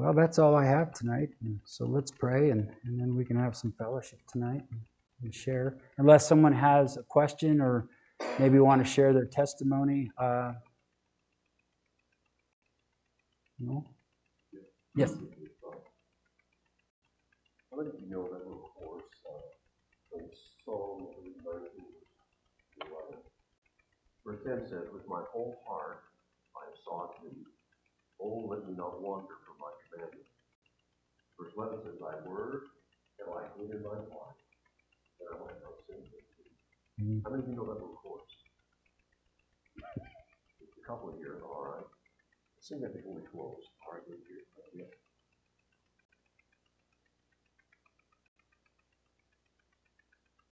Well, 0.00 0.14
that's 0.14 0.38
all 0.38 0.54
I 0.54 0.64
have 0.64 0.94
tonight. 0.94 1.28
And 1.42 1.60
so 1.66 1.84
let's 1.84 2.10
pray, 2.10 2.48
and, 2.48 2.66
and 2.84 2.98
then 2.98 3.14
we 3.14 3.22
can 3.22 3.36
have 3.36 3.54
some 3.54 3.70
fellowship 3.76 4.18
tonight 4.32 4.62
and, 4.70 4.80
and 5.22 5.34
share. 5.34 5.76
Unless 5.98 6.26
someone 6.26 6.54
has 6.54 6.96
a 6.96 7.02
question 7.02 7.60
or 7.60 7.86
maybe 8.38 8.58
want 8.60 8.82
to 8.82 8.90
share 8.90 9.12
their 9.12 9.26
testimony. 9.26 10.10
Uh, 10.16 10.54
no? 13.58 13.84
Yes. 14.96 15.12
How 17.70 17.76
many 17.76 17.90
of 17.90 18.00
you 18.00 18.08
know 18.08 18.22
that 18.22 18.48
little 18.48 18.72
chorus 18.74 19.04
uh, 19.28 19.36
from 20.10 20.22
Psalm 20.64 21.08
19, 21.44 21.60
11? 22.90 23.20
Verse 24.24 24.40
10 24.46 24.66
says, 24.66 24.88
With 24.94 25.06
my 25.06 25.20
whole 25.30 25.60
heart 25.68 26.04
I 26.56 26.72
sought 26.86 27.22
thee. 27.22 27.44
Oh, 28.18 28.46
let 28.48 28.66
me 28.66 28.74
not 28.74 29.02
wander 29.02 29.34
commandments. 29.90 30.30
Verse 31.38 31.52
11 31.56 31.82
says, 31.84 31.96
Thy 32.00 32.14
word 32.28 32.62
have 33.20 33.30
I 33.34 33.42
hid 33.58 33.70
in 33.74 33.82
my 33.82 33.98
heart, 34.12 34.38
that 35.20 35.28
I 35.34 35.36
might 35.40 35.58
not 35.62 35.76
sin 35.86 36.00
against 36.00 36.32
thee. 36.38 36.54
Mhm. 37.00 37.22
How 37.24 37.30
many 37.30 37.42
of 37.42 37.48
you 37.48 37.56
know 37.56 37.66
that 37.66 37.80
little 37.80 37.96
chorus? 37.96 38.30
A 40.62 40.82
couple 40.86 41.10
of 41.10 41.18
you, 41.18 41.40
all 41.44 41.64
right. 41.64 41.86
Sing 42.60 42.80
that 42.80 42.94
before 42.94 43.14
we 43.14 43.22
close. 43.22 43.62
All 43.86 43.94
right, 43.94 44.04
good, 44.06 44.20
good. 44.26 44.44
Yeah. 44.74 44.99